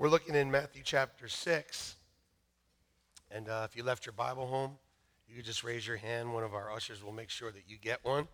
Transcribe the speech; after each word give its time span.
We're 0.00 0.08
looking 0.08 0.34
in 0.34 0.50
Matthew 0.50 0.80
chapter 0.82 1.28
6. 1.28 1.94
And 3.30 3.50
uh, 3.50 3.66
if 3.68 3.76
you 3.76 3.82
left 3.82 4.06
your 4.06 4.14
Bible 4.14 4.46
home, 4.46 4.78
you 5.28 5.36
could 5.36 5.44
just 5.44 5.62
raise 5.62 5.86
your 5.86 5.98
hand. 5.98 6.32
One 6.32 6.42
of 6.42 6.54
our 6.54 6.72
ushers 6.72 7.04
will 7.04 7.12
make 7.12 7.28
sure 7.28 7.52
that 7.52 7.64
you 7.68 7.76
get 7.76 8.02
one. 8.02 8.26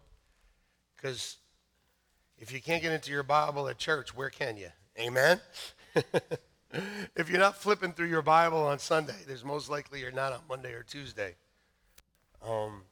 Because 0.94 1.38
if 2.38 2.52
you 2.52 2.60
can't 2.60 2.84
get 2.84 2.92
into 2.92 3.10
your 3.10 3.24
Bible 3.24 3.66
at 3.66 3.78
church, 3.78 4.14
where 4.14 4.30
can 4.30 4.56
you? 4.56 4.68
Amen? 4.96 5.40
if 7.16 7.28
you're 7.28 7.40
not 7.40 7.56
flipping 7.56 7.92
through 7.92 8.10
your 8.10 8.22
Bible 8.22 8.58
on 8.58 8.78
Sunday, 8.78 9.16
there's 9.26 9.44
most 9.44 9.68
likely 9.68 9.98
you're 9.98 10.12
not 10.12 10.32
on 10.32 10.42
Monday 10.48 10.72
or 10.72 10.84
Tuesday. 10.84 11.34
Um, 12.46 12.82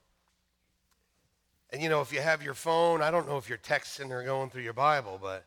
and 1.70 1.80
you 1.80 1.88
know, 1.88 2.00
if 2.00 2.12
you 2.12 2.20
have 2.20 2.42
your 2.42 2.54
phone, 2.54 3.02
I 3.02 3.12
don't 3.12 3.28
know 3.28 3.36
if 3.36 3.48
you're 3.48 3.56
texting 3.56 4.10
or 4.10 4.24
going 4.24 4.50
through 4.50 4.62
your 4.62 4.72
Bible, 4.72 5.20
but 5.22 5.44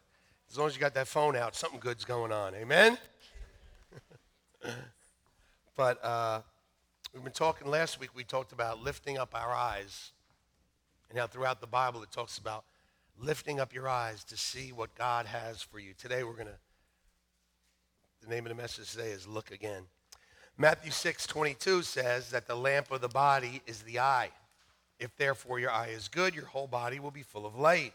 as 0.50 0.58
long 0.58 0.68
as 0.68 0.76
you 0.76 0.80
got 0.80 0.94
that 0.94 1.08
phone 1.08 1.36
out, 1.36 1.56
something 1.56 1.80
good's 1.80 2.06
going 2.06 2.32
on. 2.32 2.56
Amen? 2.56 2.98
but 5.76 6.04
uh, 6.04 6.42
we've 7.14 7.24
been 7.24 7.34
talking 7.34 7.70
last 7.70 8.00
week, 8.00 8.10
we 8.16 8.24
talked 8.24 8.52
about 8.52 8.84
lifting 8.84 9.18
up 9.18 9.34
our 9.34 9.54
eyes. 9.54 10.12
And 11.10 11.18
how 11.18 11.28
throughout 11.28 11.62
the 11.62 11.68
Bible 11.68 12.04
it 12.04 12.12
talks 12.12 12.38
about 12.38 12.66
lifting 13.20 13.60
up 13.60 13.74
your 13.74 13.88
eyes 13.88 14.24
to 14.26 14.38
see 14.38 14.72
what 14.72 14.94
God 14.96 15.26
has 15.26 15.62
for 15.62 15.80
you. 15.80 15.94
Today 15.98 16.24
we're 16.24 16.34
going 16.34 16.48
to, 16.48 16.58
the 18.22 18.30
name 18.30 18.46
of 18.46 18.50
the 18.50 18.62
message 18.62 18.92
today 18.92 19.10
is 19.10 19.28
Look 19.28 19.52
Again. 19.52 19.84
Matthew 20.58 20.92
6 20.92 21.28
22 21.28 21.84
says 21.84 22.32
that 22.32 22.48
the 22.48 22.56
lamp 22.56 22.92
of 22.92 23.00
the 23.02 23.08
body 23.08 23.62
is 23.68 23.84
the 23.84 24.00
eye. 24.00 24.32
If 25.00 25.16
therefore 25.16 25.60
your 25.60 25.72
eye 25.72 25.90
is 25.90 26.08
good, 26.08 26.34
your 26.36 26.46
whole 26.46 26.68
body 26.68 27.00
will 27.00 27.12
be 27.12 27.22
full 27.22 27.46
of 27.46 27.56
light. 27.56 27.94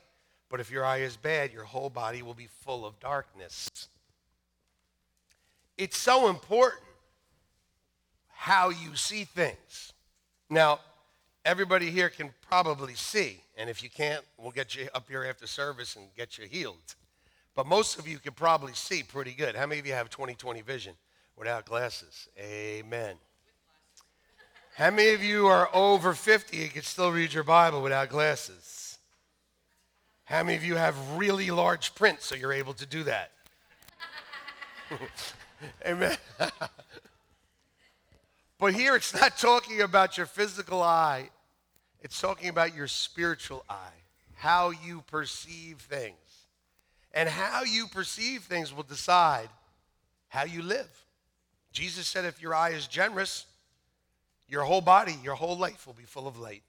But 0.48 0.60
if 0.60 0.70
your 0.70 0.84
eye 0.84 0.98
is 0.98 1.16
bad, 1.16 1.52
your 1.52 1.64
whole 1.64 1.91
body 1.91 2.22
will 2.22 2.34
be 2.34 2.46
full 2.46 2.86
of 2.86 3.00
darkness. 3.00 3.68
It's 5.78 5.96
so 5.96 6.28
important 6.28 6.82
how 8.28 8.70
you 8.70 8.94
see 8.97 9.24
things. 9.24 9.92
Now, 10.50 10.80
everybody 11.44 11.91
here 11.91 12.08
can 12.08 12.30
probably 12.48 12.94
see, 12.94 13.41
and 13.56 13.70
if 13.70 13.82
you 13.82 13.88
can't, 13.88 14.24
we'll 14.36 14.50
get 14.50 14.74
you 14.74 14.88
up 14.94 15.08
here 15.08 15.24
after 15.24 15.47
service 15.47 15.97
and 15.97 16.06
get 16.16 16.38
you 16.38 16.47
healed. 16.47 16.97
But 17.55 17.66
most 17.66 17.98
of 17.98 18.08
you 18.08 18.19
can 18.19 18.32
probably 18.32 18.72
see 18.72 19.02
pretty 19.02 19.32
good. 19.32 19.55
How 19.55 19.66
many 19.66 19.78
of 19.78 19.86
you 19.86 19.92
have 19.92 20.10
20/20 20.10 20.62
vision 20.62 20.94
without 21.36 21.66
glasses? 21.66 22.28
Amen. 22.38 23.16
How 24.75 24.91
many 24.91 25.10
of 25.10 25.22
you 25.22 25.47
are 25.48 25.69
over 25.75 26.14
50 26.14 26.62
and 26.62 26.72
can 26.72 26.82
still 26.82 27.12
read 27.12 27.32
your 27.34 27.44
Bible 27.44 27.82
without 27.82 28.08
glasses? 28.08 28.98
How 30.25 30.42
many 30.42 30.56
of 30.56 30.64
you 30.64 30.77
have 30.77 30.97
really 31.16 31.50
large 31.50 31.94
print 31.94 32.22
so 32.22 32.34
you're 32.34 32.54
able 32.54 32.72
to 32.75 32.86
do 32.86 33.02
that? 33.04 33.32
Amen. 35.86 36.16
but 38.58 38.74
here 38.74 38.96
it's 38.96 39.14
not 39.14 39.38
talking 39.38 39.80
about 39.80 40.16
your 40.16 40.27
physical 40.27 40.82
eye, 40.82 41.30
it's 42.00 42.20
talking 42.20 42.48
about 42.48 42.74
your 42.74 42.88
spiritual 42.88 43.64
eye, 43.69 44.02
how 44.34 44.70
you 44.70 45.02
perceive 45.06 45.78
things. 45.78 46.16
And 47.14 47.28
how 47.28 47.62
you 47.62 47.86
perceive 47.88 48.44
things 48.44 48.74
will 48.74 48.84
decide 48.84 49.50
how 50.28 50.44
you 50.44 50.62
live. 50.62 50.88
Jesus 51.72 52.06
said 52.06 52.24
if 52.24 52.41
your 52.41 52.54
eye 52.54 52.70
is 52.70 52.86
generous, 52.86 53.44
your 54.48 54.62
whole 54.62 54.80
body, 54.80 55.16
your 55.22 55.34
whole 55.34 55.58
life 55.58 55.86
will 55.86 55.94
be 55.94 56.04
full 56.04 56.26
of 56.26 56.38
light. 56.38 56.62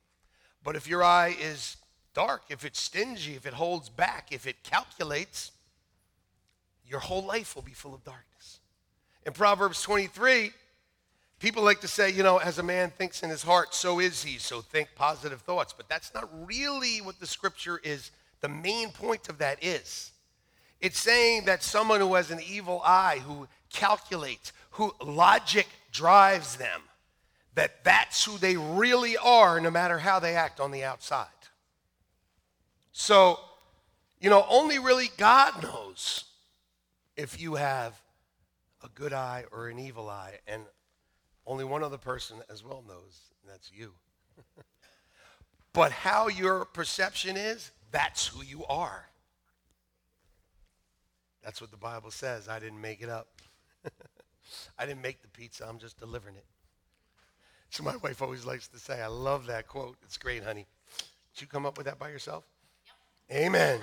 But 0.64 0.76
if 0.76 0.88
your 0.88 1.04
eye 1.04 1.36
is 1.40 1.78
dark, 2.14 2.44
if 2.50 2.66
it's 2.66 2.80
stingy, 2.80 3.36
if 3.36 3.46
it 3.46 3.54
holds 3.54 3.90
back, 3.90 4.28
if 4.32 4.46
it 4.48 4.64
calculates, 4.64 5.52
your 6.88 7.00
whole 7.00 7.24
life 7.24 7.56
will 7.56 7.64
be 7.64 7.72
full 7.72 7.94
of 7.94 8.04
darkness. 8.04 8.60
In 9.26 9.34
Proverbs 9.34 9.82
23, 9.82 10.52
people 11.40 11.64
like 11.64 11.82
to 11.82 11.88
say, 11.88 12.10
you 12.10 12.24
know, 12.24 12.38
as 12.38 12.60
a 12.60 12.64
man 12.64 12.92
thinks 12.92 13.24
in 13.24 13.30
his 13.30 13.44
heart, 13.44 13.74
so 13.74 14.00
is 14.00 14.24
he. 14.24 14.38
So 14.38 14.62
think 14.62 14.90
positive 14.96 15.42
thoughts. 15.42 15.74
But 15.74 15.88
that's 15.88 16.14
not 16.14 16.30
really 16.46 17.00
what 17.00 17.20
the 17.20 17.28
scripture 17.28 17.80
is. 17.84 18.12
The 18.42 18.50
main 18.50 18.92
point 18.92 19.30
of 19.30 19.38
that 19.38 19.64
is 19.64 20.12
it's 20.82 21.00
saying 21.00 21.46
that 21.46 21.64
someone 21.64 22.02
who 22.02 22.14
has 22.16 22.30
an 22.30 22.42
evil 22.46 22.82
eye, 22.84 23.22
who 23.26 23.48
calculates, 23.72 24.52
who 24.72 24.94
logic 25.02 25.68
drives 25.94 26.58
them, 26.58 26.82
that 27.56 27.86
that's 27.86 28.26
who 28.26 28.38
they 28.38 28.58
really 28.58 29.16
are, 29.16 29.62
no 29.62 29.72
matter 29.72 30.00
how 30.00 30.20
they 30.20 30.36
act 30.36 30.60
on 30.60 30.72
the 30.72 30.84
outside. 30.84 31.28
So, 32.92 33.40
you 34.20 34.30
know, 34.30 34.46
only 34.50 34.78
really 34.78 35.10
God 35.18 35.64
knows 35.64 36.26
if 37.16 37.40
you 37.40 37.56
have 37.56 38.03
a 38.84 38.90
good 38.90 39.14
eye 39.14 39.46
or 39.52 39.68
an 39.70 39.80
evil 39.80 40.10
eye. 40.10 40.40
And 40.48 40.64
only 41.46 41.64
one 41.64 41.84
other 41.84 41.98
person 41.98 42.38
as 42.50 42.64
well 42.64 42.84
knows, 42.88 43.32
and 43.42 43.52
that's 43.52 43.72
you. 43.72 43.94
but 45.74 45.92
how 45.92 46.28
your 46.28 46.66
perception 46.66 47.36
is, 47.38 47.72
that's 47.92 48.28
who 48.28 48.44
you 48.44 48.66
are. 48.66 49.10
That's 51.44 51.60
what 51.60 51.72
the 51.72 51.78
Bible 51.78 52.12
says. 52.12 52.48
I 52.48 52.60
didn't 52.60 52.80
make 52.80 53.02
it 53.02 53.10
up. 53.10 53.28
I 54.80 54.86
didn't 54.86 55.02
make 55.02 55.22
the 55.22 55.28
pizza, 55.28 55.68
I'm 55.68 55.80
just 55.80 56.00
delivering 56.00 56.36
it. 56.36 56.46
So 57.70 57.84
my 57.84 57.96
wife 57.98 58.22
always 58.22 58.46
likes 58.46 58.68
to 58.70 58.80
say, 58.80 59.02
I 59.02 59.08
love 59.08 59.48
that 59.48 59.68
quote. 59.68 59.98
It's 60.04 60.18
great, 60.18 60.44
honey. 60.44 60.68
Did 61.34 61.42
you 61.42 61.48
come 61.48 61.66
up 61.66 61.78
with 61.78 61.88
that 61.88 61.98
by 61.98 62.10
yourself? 62.10 62.46
Yep. 63.30 63.42
Amen. 63.46 63.80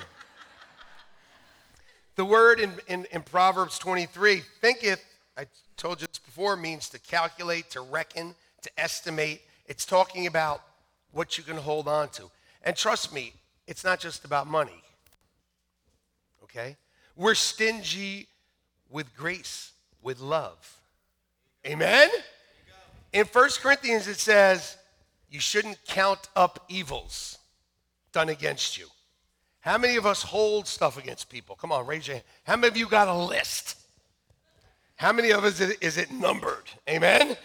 The 2.16 2.24
word 2.24 2.60
in, 2.60 2.72
in, 2.88 3.06
in 3.12 3.22
Proverbs 3.22 3.78
23, 3.78 4.42
thinketh, 4.60 5.04
I 5.36 5.46
told 5.76 6.00
you 6.00 6.06
this 6.06 6.18
before, 6.18 6.56
means 6.56 6.88
to 6.90 6.98
calculate, 6.98 7.70
to 7.70 7.80
reckon, 7.80 8.34
to 8.62 8.70
estimate. 8.78 9.40
It's 9.66 9.86
talking 9.86 10.26
about 10.26 10.62
what 11.12 11.38
you 11.38 11.44
can 11.44 11.56
hold 11.56 11.88
on 11.88 12.08
to. 12.10 12.30
And 12.62 12.76
trust 12.76 13.12
me, 13.14 13.32
it's 13.66 13.84
not 13.84 14.00
just 14.00 14.24
about 14.24 14.46
money. 14.46 14.82
Okay? 16.42 16.76
We're 17.16 17.34
stingy 17.34 18.26
with 18.90 19.16
grace, 19.16 19.72
with 20.02 20.20
love. 20.20 20.78
Amen? 21.66 22.08
In 23.12 23.26
1 23.26 23.50
Corinthians, 23.60 24.08
it 24.08 24.18
says, 24.18 24.76
you 25.30 25.40
shouldn't 25.40 25.78
count 25.86 26.28
up 26.34 26.64
evils 26.68 27.38
done 28.12 28.28
against 28.28 28.76
you. 28.76 28.86
How 29.60 29.76
many 29.76 29.96
of 29.96 30.06
us 30.06 30.22
hold 30.22 30.66
stuff 30.66 30.96
against 30.96 31.28
people? 31.28 31.54
Come 31.54 31.70
on, 31.70 31.86
raise 31.86 32.06
your 32.06 32.16
hand. 32.16 32.24
How 32.44 32.56
many 32.56 32.68
of 32.68 32.76
you 32.76 32.88
got 32.88 33.08
a 33.08 33.14
list? 33.14 33.76
How 34.96 35.12
many 35.12 35.30
of 35.30 35.44
us 35.44 35.60
is 35.60 35.98
it 35.98 36.10
numbered? 36.10 36.64
Amen? 36.88 37.36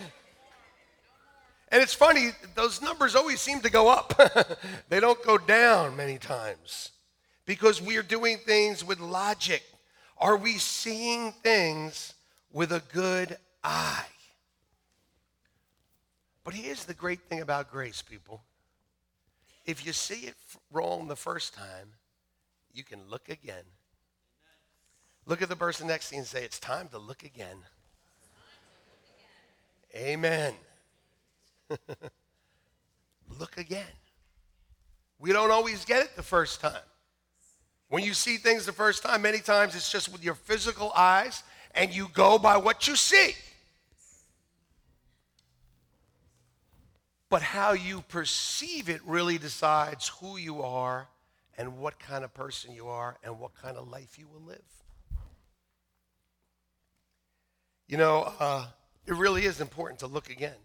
And 1.69 1.81
it's 1.81 1.93
funny, 1.93 2.29
those 2.53 2.81
numbers 2.81 3.15
always 3.15 3.41
seem 3.41 3.59
to 3.61 3.69
go 3.69 3.89
up. 3.89 4.13
they 4.89 4.99
don't 4.99 5.21
go 5.23 5.37
down 5.37 5.97
many 5.97 6.17
times 6.17 6.91
because 7.45 7.81
we 7.81 7.97
are 7.97 8.03
doing 8.03 8.37
things 8.37 8.83
with 8.83 8.99
logic. 8.99 9.63
Are 10.17 10.37
we 10.37 10.53
seeing 10.53 11.33
things 11.43 12.13
with 12.53 12.71
a 12.71 12.81
good 12.93 13.37
eye? 13.63 14.05
But 16.45 16.53
here's 16.53 16.85
the 16.85 16.93
great 16.93 17.21
thing 17.21 17.41
about 17.41 17.71
grace, 17.71 18.01
people. 18.01 18.43
If 19.65 19.85
you 19.85 19.93
see 19.93 20.27
it 20.27 20.35
wrong 20.71 21.07
the 21.07 21.15
first 21.15 21.53
time, 21.53 21.89
you 22.75 22.83
can 22.83 22.99
look 23.09 23.29
again. 23.29 23.63
Look 25.25 25.41
at 25.41 25.49
the 25.49 25.55
person 25.55 25.87
next 25.87 26.09
to 26.09 26.15
you 26.15 26.19
and 26.19 26.27
say, 26.27 26.43
It's 26.43 26.59
time 26.59 26.89
to 26.89 26.99
look 26.99 27.23
again. 27.23 27.57
Amen. 29.95 30.53
look 33.39 33.57
again. 33.57 33.85
We 35.17 35.31
don't 35.31 35.51
always 35.51 35.85
get 35.85 36.03
it 36.03 36.15
the 36.17 36.23
first 36.23 36.59
time. 36.59 36.73
When 37.87 38.03
you 38.03 38.13
see 38.13 38.35
things 38.37 38.65
the 38.65 38.73
first 38.73 39.03
time, 39.03 39.21
many 39.21 39.39
times 39.39 39.73
it's 39.73 39.89
just 39.89 40.11
with 40.11 40.23
your 40.23 40.35
physical 40.35 40.91
eyes 40.95 41.43
and 41.73 41.95
you 41.95 42.09
go 42.13 42.37
by 42.37 42.57
what 42.57 42.87
you 42.87 42.97
see. 42.97 43.35
But 47.29 47.41
how 47.41 47.71
you 47.71 48.01
perceive 48.01 48.89
it 48.89 49.01
really 49.05 49.37
decides 49.37 50.09
who 50.09 50.37
you 50.37 50.61
are 50.61 51.07
and 51.57 51.77
what 51.77 51.99
kind 51.99 52.23
of 52.23 52.33
person 52.33 52.73
you 52.73 52.87
are 52.87 53.17
and 53.23 53.39
what 53.39 53.55
kind 53.55 53.77
of 53.77 53.87
life 53.87 54.17
you 54.17 54.27
will 54.27 54.41
live. 54.41 54.61
You 57.87 57.97
know, 57.97 58.33
uh, 58.39 58.65
it 59.05 59.13
really 59.13 59.45
is 59.45 59.61
important 59.61 59.99
to 59.99 60.07
look 60.07 60.29
again. 60.29 60.55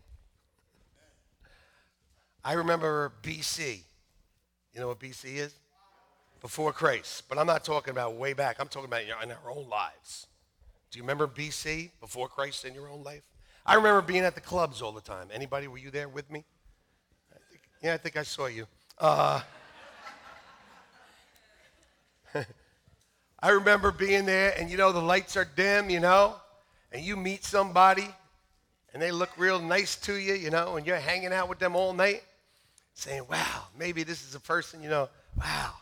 I 2.42 2.54
remember 2.54 3.12
BC. 3.22 3.80
You 4.72 4.80
know 4.80 4.88
what 4.88 4.98
BC 4.98 5.36
is? 5.36 5.54
Before 6.40 6.72
Christ. 6.72 7.24
But 7.28 7.38
I'm 7.38 7.46
not 7.46 7.64
talking 7.64 7.90
about 7.90 8.14
way 8.14 8.32
back. 8.32 8.56
I'm 8.58 8.68
talking 8.68 8.88
about 8.88 9.02
in 9.02 9.30
our 9.30 9.50
own 9.50 9.68
lives. 9.68 10.26
Do 10.90 10.98
you 10.98 11.02
remember 11.02 11.26
BC, 11.26 11.90
before 12.00 12.28
Christ 12.28 12.64
in 12.64 12.74
your 12.74 12.88
own 12.88 13.04
life? 13.04 13.22
I 13.66 13.74
remember 13.74 14.00
being 14.00 14.24
at 14.24 14.34
the 14.34 14.40
clubs 14.40 14.80
all 14.80 14.92
the 14.92 15.02
time. 15.02 15.28
Anybody, 15.32 15.68
were 15.68 15.78
you 15.78 15.90
there 15.90 16.08
with 16.08 16.30
me? 16.30 16.44
I 17.30 17.38
think, 17.50 17.62
yeah, 17.82 17.94
I 17.94 17.96
think 17.98 18.16
I 18.16 18.22
saw 18.22 18.46
you. 18.46 18.66
Uh, 18.98 19.42
I 23.40 23.50
remember 23.50 23.92
being 23.92 24.26
there, 24.26 24.54
and 24.58 24.70
you 24.70 24.76
know, 24.76 24.92
the 24.92 25.00
lights 25.00 25.36
are 25.36 25.44
dim, 25.44 25.90
you 25.90 26.00
know, 26.00 26.36
and 26.92 27.04
you 27.04 27.16
meet 27.16 27.44
somebody 27.44 28.08
and 28.92 29.02
they 29.02 29.12
look 29.12 29.30
real 29.36 29.60
nice 29.60 29.96
to 29.96 30.14
you, 30.14 30.34
you 30.34 30.50
know, 30.50 30.76
and 30.76 30.86
you're 30.86 30.96
hanging 30.96 31.32
out 31.32 31.48
with 31.48 31.58
them 31.58 31.76
all 31.76 31.92
night, 31.92 32.22
saying, 32.94 33.22
wow, 33.30 33.64
maybe 33.78 34.02
this 34.02 34.26
is 34.26 34.34
a 34.34 34.40
person, 34.40 34.82
you 34.82 34.88
know, 34.88 35.08
wow. 35.38 35.72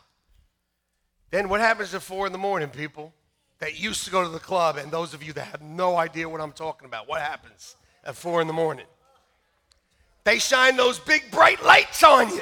Then 1.31 1.49
what 1.49 1.59
happens 1.59 1.93
at 1.93 2.01
four 2.01 2.27
in 2.27 2.31
the 2.31 2.37
morning, 2.37 2.69
people 2.69 3.13
that 3.59 3.79
used 3.79 4.05
to 4.05 4.11
go 4.11 4.23
to 4.23 4.29
the 4.29 4.39
club, 4.39 4.77
and 4.77 4.91
those 4.91 5.13
of 5.13 5.23
you 5.23 5.33
that 5.33 5.45
have 5.45 5.61
no 5.61 5.97
idea 5.97 6.29
what 6.29 6.41
I'm 6.41 6.51
talking 6.51 6.85
about, 6.85 7.07
what 7.07 7.21
happens 7.21 7.75
at 8.05 8.15
four 8.15 8.41
in 8.41 8.47
the 8.47 8.53
morning? 8.53 8.85
They 10.23 10.39
shine 10.39 10.77
those 10.77 10.99
big 10.99 11.31
bright 11.31 11.63
lights 11.63 12.03
on 12.03 12.29
you. 12.29 12.41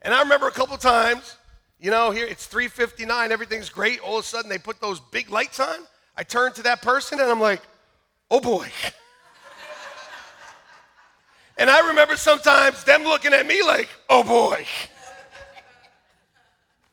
And 0.00 0.14
I 0.14 0.22
remember 0.22 0.48
a 0.48 0.52
couple 0.52 0.76
times, 0.78 1.36
you 1.80 1.90
know, 1.90 2.10
here 2.10 2.26
it's 2.26 2.46
3:59, 2.46 3.30
everything's 3.30 3.70
great. 3.70 4.00
All 4.00 4.18
of 4.18 4.24
a 4.24 4.26
sudden 4.26 4.50
they 4.50 4.58
put 4.58 4.80
those 4.80 5.00
big 5.00 5.30
lights 5.30 5.60
on. 5.60 5.76
I 6.16 6.24
turn 6.24 6.52
to 6.54 6.62
that 6.64 6.82
person 6.82 7.20
and 7.20 7.30
I'm 7.30 7.40
like, 7.40 7.62
oh 8.30 8.40
boy. 8.40 8.66
and 11.56 11.70
I 11.70 11.88
remember 11.88 12.16
sometimes 12.16 12.82
them 12.82 13.04
looking 13.04 13.32
at 13.32 13.46
me 13.46 13.62
like, 13.62 13.88
oh 14.08 14.22
boy. 14.22 14.64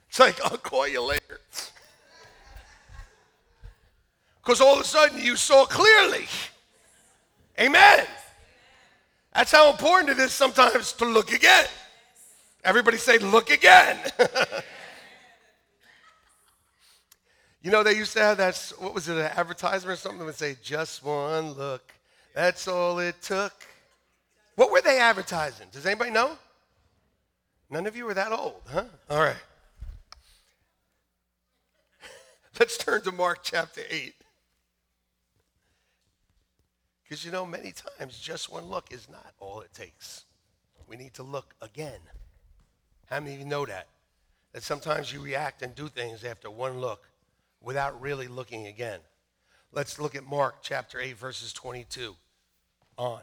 It's 0.09 0.19
like, 0.21 0.41
I'll 0.45 0.57
call 0.57 0.87
you 0.87 1.01
later. 1.01 1.41
Because 4.41 4.61
all 4.61 4.75
of 4.75 4.81
a 4.81 4.83
sudden 4.83 5.19
you 5.19 5.35
saw 5.35 5.65
clearly. 5.65 6.27
Amen. 7.59 8.05
That's 9.33 9.51
how 9.51 9.71
important 9.71 10.11
it 10.11 10.19
is 10.19 10.31
sometimes 10.31 10.93
to 10.93 11.05
look 11.05 11.33
again. 11.33 11.65
Everybody 12.63 12.97
say, 12.97 13.17
look 13.17 13.49
again. 13.49 13.97
You 17.65 17.71
know, 17.71 17.81
they 17.81 17.97
used 17.97 18.13
to 18.13 18.19
have 18.19 18.37
that, 18.37 18.73
what 18.77 18.93
was 18.93 19.09
it, 19.09 19.17
an 19.17 19.23
advertisement 19.23 19.97
or 19.97 19.99
something 19.99 20.19
that 20.19 20.25
would 20.25 20.35
say, 20.35 20.55
just 20.61 21.03
one 21.03 21.53
look. 21.53 21.81
That's 22.35 22.67
all 22.67 22.99
it 22.99 23.19
took. 23.23 23.53
What 24.53 24.71
were 24.71 24.81
they 24.81 24.99
advertising? 24.99 25.69
Does 25.71 25.87
anybody 25.87 26.11
know? 26.11 26.37
None 27.71 27.87
of 27.87 27.97
you 27.97 28.07
are 28.07 28.13
that 28.13 28.31
old, 28.31 28.61
huh? 28.67 28.83
All 29.09 29.19
right. 29.19 29.35
Let's 32.59 32.77
turn 32.77 33.01
to 33.01 33.11
Mark 33.11 33.39
chapter 33.41 33.81
8. 33.89 34.13
Because 37.03 37.25
you 37.25 37.31
know, 37.31 37.47
many 37.47 37.73
times 37.97 38.19
just 38.19 38.51
one 38.51 38.65
look 38.65 38.93
is 38.93 39.09
not 39.09 39.33
all 39.39 39.61
it 39.61 39.73
takes. 39.73 40.25
We 40.87 40.97
need 40.97 41.15
to 41.15 41.23
look 41.23 41.55
again. 41.63 41.99
How 43.07 43.19
many 43.19 43.33
of 43.33 43.39
you 43.39 43.47
know 43.47 43.65
that? 43.65 43.87
That 44.53 44.61
sometimes 44.61 45.11
you 45.11 45.19
react 45.19 45.63
and 45.63 45.73
do 45.73 45.87
things 45.87 46.23
after 46.23 46.51
one 46.51 46.79
look 46.79 47.07
without 47.65 47.99
really 47.99 48.29
looking 48.29 48.67
again. 48.67 49.01
Let's 49.73 49.99
look 49.99 50.15
at 50.15 50.23
Mark 50.23 50.57
chapter 50.61 50.99
8, 50.99 51.17
verses 51.17 51.51
22 51.51 52.15
on. 52.97 53.19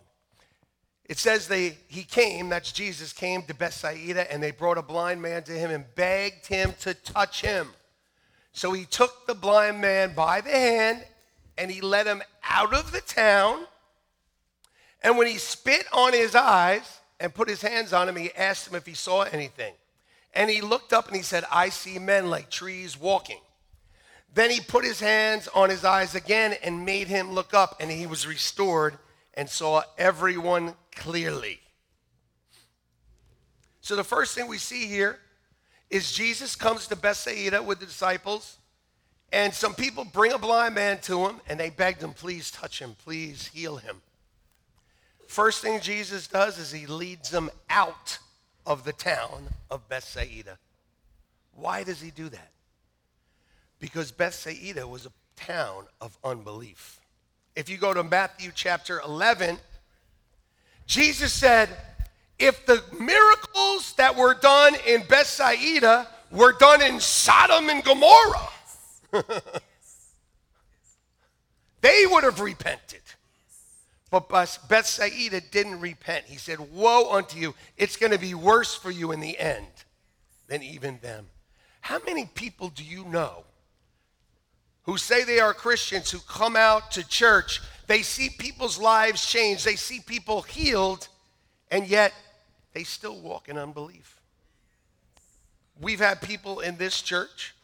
It 1.06 1.16
says 1.16 1.48
they 1.48 1.78
he 1.88 2.02
came, 2.02 2.50
that's 2.50 2.72
Jesus 2.72 3.12
came 3.12 3.42
to 3.44 3.54
Bethsaida, 3.54 4.30
and 4.30 4.42
they 4.42 4.50
brought 4.50 4.76
a 4.76 4.82
blind 4.82 5.22
man 5.22 5.42
to 5.44 5.52
him 5.52 5.70
and 5.70 5.84
begged 5.94 6.46
him 6.46 6.74
to 6.80 6.92
touch 6.92 7.40
him. 7.40 7.68
So 8.52 8.72
he 8.72 8.84
took 8.84 9.26
the 9.26 9.34
blind 9.34 9.80
man 9.80 10.14
by 10.14 10.42
the 10.42 10.50
hand 10.50 11.04
and 11.56 11.70
he 11.70 11.80
led 11.80 12.06
him 12.06 12.22
out 12.44 12.74
of 12.74 12.92
the 12.92 13.00
town 13.00 13.66
and 15.02 15.18
when 15.18 15.26
he 15.26 15.38
spit 15.38 15.86
on 15.92 16.12
his 16.12 16.34
eyes 16.34 17.00
and 17.18 17.34
put 17.34 17.48
his 17.48 17.60
hands 17.60 17.92
on 17.92 18.08
him, 18.08 18.16
he 18.16 18.32
asked 18.34 18.68
him 18.68 18.76
if 18.76 18.86
he 18.86 18.94
saw 18.94 19.22
anything. 19.22 19.74
And 20.34 20.48
he 20.48 20.60
looked 20.60 20.92
up 20.92 21.08
and 21.08 21.16
he 21.16 21.22
said, 21.22 21.44
I 21.50 21.68
see 21.68 21.98
men 21.98 22.30
like 22.30 22.50
trees 22.50 22.98
walking. 22.98 23.40
Then 24.34 24.50
he 24.50 24.60
put 24.60 24.84
his 24.84 25.00
hands 25.00 25.48
on 25.54 25.68
his 25.68 25.84
eyes 25.84 26.14
again 26.14 26.54
and 26.62 26.86
made 26.86 27.08
him 27.08 27.32
look 27.32 27.52
up, 27.52 27.76
and 27.80 27.90
he 27.90 28.06
was 28.06 28.26
restored 28.26 28.98
and 29.34 29.48
saw 29.48 29.82
everyone 29.98 30.74
clearly. 30.94 31.60
So 33.80 33.96
the 33.96 34.04
first 34.04 34.34
thing 34.34 34.48
we 34.48 34.58
see 34.58 34.86
here 34.86 35.18
is 35.90 36.12
Jesus 36.12 36.56
comes 36.56 36.86
to 36.86 36.96
Bethsaida 36.96 37.62
with 37.62 37.80
the 37.80 37.86
disciples, 37.86 38.56
and 39.32 39.52
some 39.52 39.74
people 39.74 40.04
bring 40.04 40.32
a 40.32 40.38
blind 40.38 40.74
man 40.74 40.98
to 41.02 41.26
him, 41.26 41.40
and 41.48 41.60
they 41.60 41.70
begged 41.70 42.02
him, 42.02 42.12
please 42.12 42.50
touch 42.50 42.78
him, 42.78 42.96
please 43.04 43.48
heal 43.48 43.76
him. 43.76 44.00
First 45.26 45.62
thing 45.62 45.80
Jesus 45.80 46.26
does 46.26 46.58
is 46.58 46.72
he 46.72 46.86
leads 46.86 47.30
them 47.30 47.50
out 47.68 48.18
of 48.66 48.84
the 48.84 48.92
town 48.92 49.48
of 49.70 49.88
Bethsaida. 49.88 50.58
Why 51.54 51.84
does 51.84 52.00
he 52.00 52.10
do 52.10 52.28
that? 52.28 52.50
Because 53.82 54.12
Bethsaida 54.12 54.86
was 54.86 55.06
a 55.06 55.12
town 55.34 55.86
of 56.00 56.16
unbelief. 56.22 57.00
If 57.56 57.68
you 57.68 57.78
go 57.78 57.92
to 57.92 58.04
Matthew 58.04 58.52
chapter 58.54 59.00
11, 59.00 59.58
Jesus 60.86 61.32
said, 61.32 61.68
if 62.38 62.64
the 62.64 62.80
miracles 62.96 63.92
that 63.94 64.14
were 64.14 64.34
done 64.34 64.76
in 64.86 65.02
Bethsaida 65.08 66.06
were 66.30 66.52
done 66.52 66.80
in 66.80 67.00
Sodom 67.00 67.70
and 67.70 67.82
Gomorrah, 67.82 68.48
they 71.80 72.04
would 72.08 72.22
have 72.22 72.38
repented. 72.38 73.02
But 74.12 74.28
Bethsaida 74.68 75.40
didn't 75.40 75.80
repent. 75.80 76.26
He 76.26 76.36
said, 76.36 76.60
Woe 76.72 77.10
unto 77.10 77.36
you. 77.36 77.52
It's 77.76 77.96
going 77.96 78.12
to 78.12 78.18
be 78.18 78.34
worse 78.34 78.76
for 78.76 78.92
you 78.92 79.10
in 79.10 79.18
the 79.18 79.36
end 79.36 79.66
than 80.46 80.62
even 80.62 81.00
them. 81.02 81.26
How 81.80 81.98
many 82.06 82.26
people 82.26 82.68
do 82.68 82.84
you 82.84 83.04
know 83.06 83.42
who 84.84 84.96
say 84.96 85.24
they 85.24 85.38
are 85.38 85.54
Christians 85.54 86.10
who 86.10 86.18
come 86.20 86.56
out 86.56 86.90
to 86.92 87.06
church? 87.06 87.60
They 87.86 88.02
see 88.02 88.30
people's 88.30 88.78
lives 88.78 89.26
change, 89.26 89.64
they 89.64 89.76
see 89.76 90.00
people 90.00 90.42
healed, 90.42 91.08
and 91.70 91.86
yet 91.86 92.12
they 92.72 92.84
still 92.84 93.20
walk 93.20 93.48
in 93.48 93.58
unbelief. 93.58 94.20
We've 95.80 96.00
had 96.00 96.20
people 96.20 96.60
in 96.60 96.76
this 96.76 97.00
church, 97.00 97.54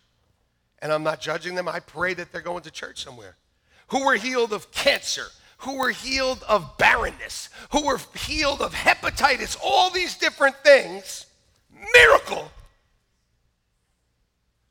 and 0.81 0.93
I'm 0.93 1.03
not 1.03 1.20
judging 1.20 1.55
them. 1.55 1.69
I 1.69 1.81
pray 1.81 2.15
that 2.15 2.32
they're 2.32 2.41
going 2.41 2.62
to 2.62 2.70
church 2.70 3.05
somewhere, 3.05 3.37
who 3.88 4.05
were 4.05 4.17
healed 4.17 4.53
of 4.53 4.71
cancer 4.71 5.26
who 5.59 5.79
were 5.79 5.91
healed 5.91 6.43
of 6.49 6.79
barrenness, 6.79 7.49
who 7.71 7.85
were 7.85 7.99
healed 8.17 8.62
of 8.62 8.73
hepatitis, 8.73 9.56
all 9.62 9.91
these 9.91 10.17
different 10.17 10.56
things. 10.62 11.26
Miracle. 11.94 12.50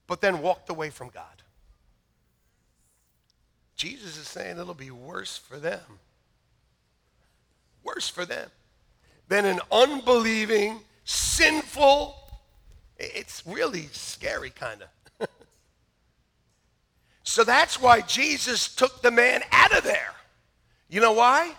But 0.07 0.21
then 0.21 0.41
walked 0.41 0.69
away 0.69 0.89
from 0.89 1.09
God. 1.09 1.36
Jesus 3.77 4.17
is 4.17 4.27
saying 4.27 4.57
it'll 4.57 4.73
be 4.73 4.91
worse 4.91 5.37
for 5.37 5.57
them. 5.57 5.81
Worse 7.83 8.09
for 8.09 8.25
them 8.25 8.49
than 9.27 9.45
an 9.45 9.59
unbelieving, 9.71 10.79
sinful, 11.03 12.15
it's 12.97 13.43
really 13.45 13.87
scary, 13.91 14.49
kind 14.49 14.81
of. 15.19 15.29
so 17.23 17.43
that's 17.43 17.79
why 17.79 18.01
Jesus 18.01 18.73
took 18.73 19.01
the 19.01 19.11
man 19.11 19.43
out 19.51 19.77
of 19.77 19.83
there. 19.83 20.13
You 20.89 21.01
know 21.01 21.11
why? 21.11 21.53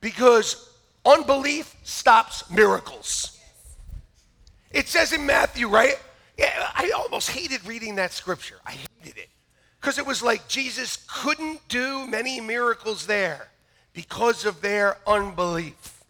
Because 0.00 0.70
unbelief 1.04 1.76
stops 1.84 2.50
miracles. 2.50 3.38
It 4.70 4.88
says 4.88 5.12
in 5.12 5.26
Matthew, 5.26 5.68
right? 5.68 5.98
Yeah, 6.38 6.70
I 6.74 6.92
almost 6.96 7.30
hated 7.30 7.64
reading 7.66 7.96
that 7.96 8.12
scripture. 8.12 8.56
I 8.64 8.76
hated 9.02 9.18
it. 9.18 9.28
Because 9.80 9.98
it 9.98 10.06
was 10.06 10.22
like 10.22 10.46
Jesus 10.46 11.04
couldn't 11.08 11.66
do 11.68 12.06
many 12.06 12.40
miracles 12.40 13.06
there 13.06 13.48
because 13.92 14.44
of 14.44 14.60
their 14.60 14.98
unbelief. 15.06 16.04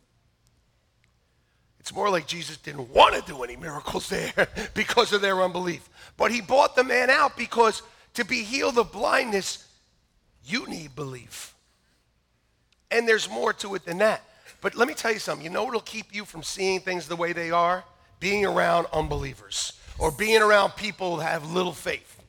It's 1.79 1.95
more 1.95 2.11
like 2.11 2.27
Jesus 2.27 2.57
didn't 2.57 2.93
want 2.93 3.15
to 3.15 3.23
do 3.23 3.43
any 3.43 3.57
miracles 3.57 4.09
there 4.09 4.49
because 4.75 5.13
of 5.13 5.21
their 5.21 5.41
unbelief. 5.41 5.89
But 6.17 6.33
he 6.33 6.41
bought 6.41 6.77
the 6.77 6.85
man 6.85 7.11
out 7.11 7.37
because 7.37 7.83
to 8.15 8.25
be 8.25 8.43
healed 8.43 8.77
of 8.77 8.93
blindness, 8.93 9.67
you 10.45 10.67
need 10.67 10.95
belief. 10.95 11.55
And 12.91 13.07
there's 13.09 13.31
more 13.31 13.53
to 13.55 13.75
it 13.77 13.85
than 13.85 13.99
that. 13.99 14.23
But 14.61 14.75
let 14.75 14.89
me 14.89 14.95
tell 14.95 15.13
you 15.13 15.19
something. 15.19 15.45
You 15.45 15.51
know 15.51 15.65
what'll 15.65 15.81
keep 15.81 16.15
you 16.15 16.25
from 16.25 16.43
seeing 16.43 16.81
things 16.81 17.09
the 17.09 17.17
way 17.17 17.33
they 17.33 17.51
are? 17.51 17.85
Being 18.19 18.45
around 18.45 18.87
unbelievers 18.93 19.73
or 19.99 20.11
being 20.11 20.43
around 20.43 20.73
people 20.77 21.17
that 21.17 21.25
have 21.25 21.51
little 21.51 21.73
faith. 21.73 22.20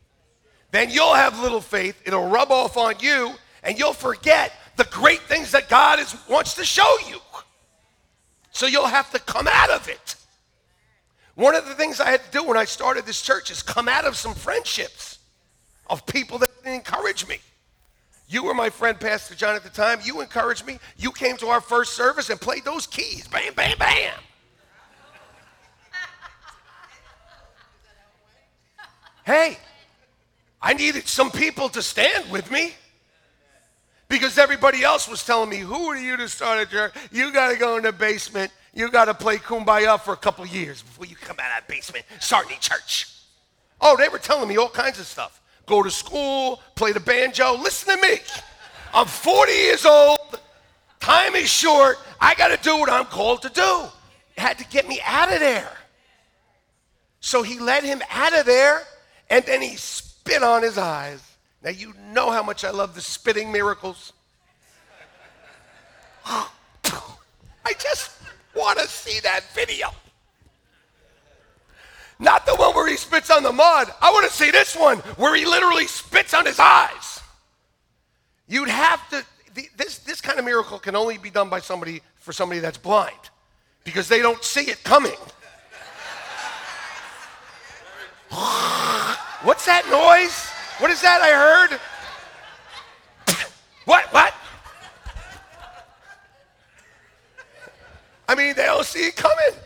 Then 0.71 0.89
you'll 0.89 1.13
have 1.13 1.39
little 1.39 1.61
faith, 1.61 2.01
it'll 2.05 2.27
rub 2.27 2.51
off 2.51 2.77
on 2.77 2.95
you, 2.99 3.33
and 3.63 3.77
you'll 3.77 3.93
forget 3.93 4.53
the 4.77 4.85
great 4.85 5.19
things 5.21 5.51
that 5.51 5.69
God 5.69 5.99
is, 5.99 6.15
wants 6.29 6.55
to 6.55 6.65
show 6.65 6.97
you. 7.09 7.19
So 8.51 8.67
you'll 8.67 8.85
have 8.85 9.11
to 9.11 9.19
come 9.19 9.47
out 9.49 9.69
of 9.69 9.87
it. 9.87 10.15
One 11.35 11.55
of 11.55 11.65
the 11.65 11.75
things 11.75 11.99
I 11.99 12.09
had 12.09 12.23
to 12.23 12.31
do 12.31 12.43
when 12.43 12.57
I 12.57 12.65
started 12.65 13.05
this 13.05 13.21
church 13.21 13.51
is 13.51 13.63
come 13.63 13.87
out 13.87 14.05
of 14.05 14.15
some 14.15 14.33
friendships 14.33 15.19
of 15.89 16.05
people 16.05 16.37
that 16.39 16.49
encourage 16.65 17.27
me. 17.27 17.37
You 18.27 18.43
were 18.43 18.53
my 18.53 18.69
friend, 18.69 18.97
Pastor 18.97 19.35
John, 19.35 19.55
at 19.55 19.63
the 19.63 19.69
time. 19.69 19.99
You 20.03 20.21
encouraged 20.21 20.65
me. 20.65 20.79
You 20.97 21.11
came 21.11 21.35
to 21.37 21.47
our 21.47 21.59
first 21.59 21.93
service 21.93 22.29
and 22.29 22.39
played 22.39 22.63
those 22.63 22.87
keys. 22.87 23.27
Bam, 23.27 23.53
bam, 23.53 23.77
bam. 23.77 24.13
hey, 29.25 29.57
I 30.61 30.73
needed 30.73 31.07
some 31.07 31.31
people 31.31 31.69
to 31.69 31.81
stand 31.81 32.31
with 32.31 32.51
me. 32.51 32.73
because 34.07 34.37
everybody 34.37 34.83
else 34.83 35.07
was 35.07 35.25
telling 35.25 35.49
me, 35.49 35.59
Who 35.59 35.87
are 35.87 35.97
you 35.97 36.17
to 36.17 36.27
start 36.27 36.59
a 36.59 36.69
church? 36.69 36.93
You 37.11 37.31
got 37.31 37.51
to 37.51 37.57
go 37.57 37.77
in 37.77 37.83
the 37.83 37.91
basement. 37.91 38.51
You 38.73 38.89
got 38.89 39.05
to 39.05 39.13
play 39.13 39.37
kumbaya 39.37 39.99
for 39.99 40.13
a 40.13 40.17
couple 40.17 40.45
years 40.45 40.81
before 40.81 41.05
you 41.05 41.15
come 41.15 41.37
out 41.39 41.57
of 41.57 41.63
that 41.63 41.67
basement, 41.67 42.05
start 42.19 42.45
any 42.47 42.57
church. 42.57 43.07
Oh, 43.81 43.97
they 43.97 44.07
were 44.07 44.19
telling 44.19 44.47
me 44.47 44.57
all 44.57 44.69
kinds 44.69 44.99
of 44.99 45.05
stuff. 45.05 45.41
Go 45.65 45.83
to 45.83 45.91
school, 45.91 46.61
play 46.75 46.91
the 46.91 46.99
banjo. 46.99 47.57
Listen 47.57 47.97
to 47.97 48.01
me. 48.01 48.19
I'm 48.93 49.07
40 49.07 49.51
years 49.51 49.85
old. 49.85 50.39
Time 50.99 51.35
is 51.35 51.49
short. 51.49 51.97
I 52.19 52.35
got 52.35 52.49
to 52.49 52.63
do 52.63 52.77
what 52.77 52.89
I'm 52.89 53.05
called 53.05 53.41
to 53.41 53.49
do. 53.49 53.85
had 54.37 54.57
to 54.59 54.65
get 54.65 54.87
me 54.87 54.99
out 55.05 55.33
of 55.33 55.39
there. 55.39 55.71
So 57.19 57.43
he 57.43 57.59
led 57.59 57.83
him 57.83 58.01
out 58.11 58.37
of 58.37 58.45
there, 58.45 58.83
and 59.29 59.45
then 59.45 59.61
he 59.61 59.75
spit 60.31 60.43
on 60.43 60.63
his 60.63 60.77
eyes. 60.77 61.21
Now, 61.63 61.71
you 61.71 61.93
know 62.13 62.31
how 62.31 62.41
much 62.41 62.63
I 62.63 62.71
love 62.71 62.95
the 62.95 63.01
spitting 63.01 63.51
miracles. 63.51 64.13
I 66.25 66.47
just 67.77 68.11
want 68.55 68.79
to 68.79 68.87
see 68.87 69.19
that 69.21 69.43
video. 69.53 69.89
Not 72.19 72.45
the 72.45 72.55
one 72.55 72.73
where 72.75 72.87
he 72.87 72.97
spits 72.97 73.29
on 73.29 73.43
the 73.43 73.51
mud. 73.51 73.91
I 74.01 74.11
want 74.11 74.25
to 74.27 74.33
see 74.33 74.51
this 74.51 74.75
one 74.75 74.99
where 75.17 75.35
he 75.35 75.45
literally 75.45 75.87
spits 75.87 76.33
on 76.33 76.45
his 76.45 76.59
eyes. 76.59 77.19
You'd 78.47 78.69
have 78.69 79.07
to, 79.09 79.25
this, 79.75 79.99
this 79.99 80.21
kind 80.21 80.39
of 80.39 80.45
miracle 80.45 80.79
can 80.79 80.95
only 80.95 81.17
be 81.17 81.29
done 81.29 81.49
by 81.49 81.59
somebody, 81.59 82.01
for 82.19 82.31
somebody 82.31 82.59
that's 82.59 82.77
blind, 82.77 83.15
because 83.83 84.07
they 84.07 84.21
don't 84.21 84.43
see 84.43 84.69
it 84.69 84.83
coming. 84.83 85.17
What's 89.43 89.65
that 89.65 89.85
noise? 89.89 90.49
What 90.79 90.91
is 90.91 91.01
that 91.01 91.21
I 91.21 91.31
heard? 91.31 91.79
what? 93.85 94.05
What? 94.13 94.33
I 98.29 98.35
mean, 98.35 98.55
they 98.55 98.65
don't 98.65 98.85
see 98.85 99.07
it 99.07 99.15
coming. 99.15 99.59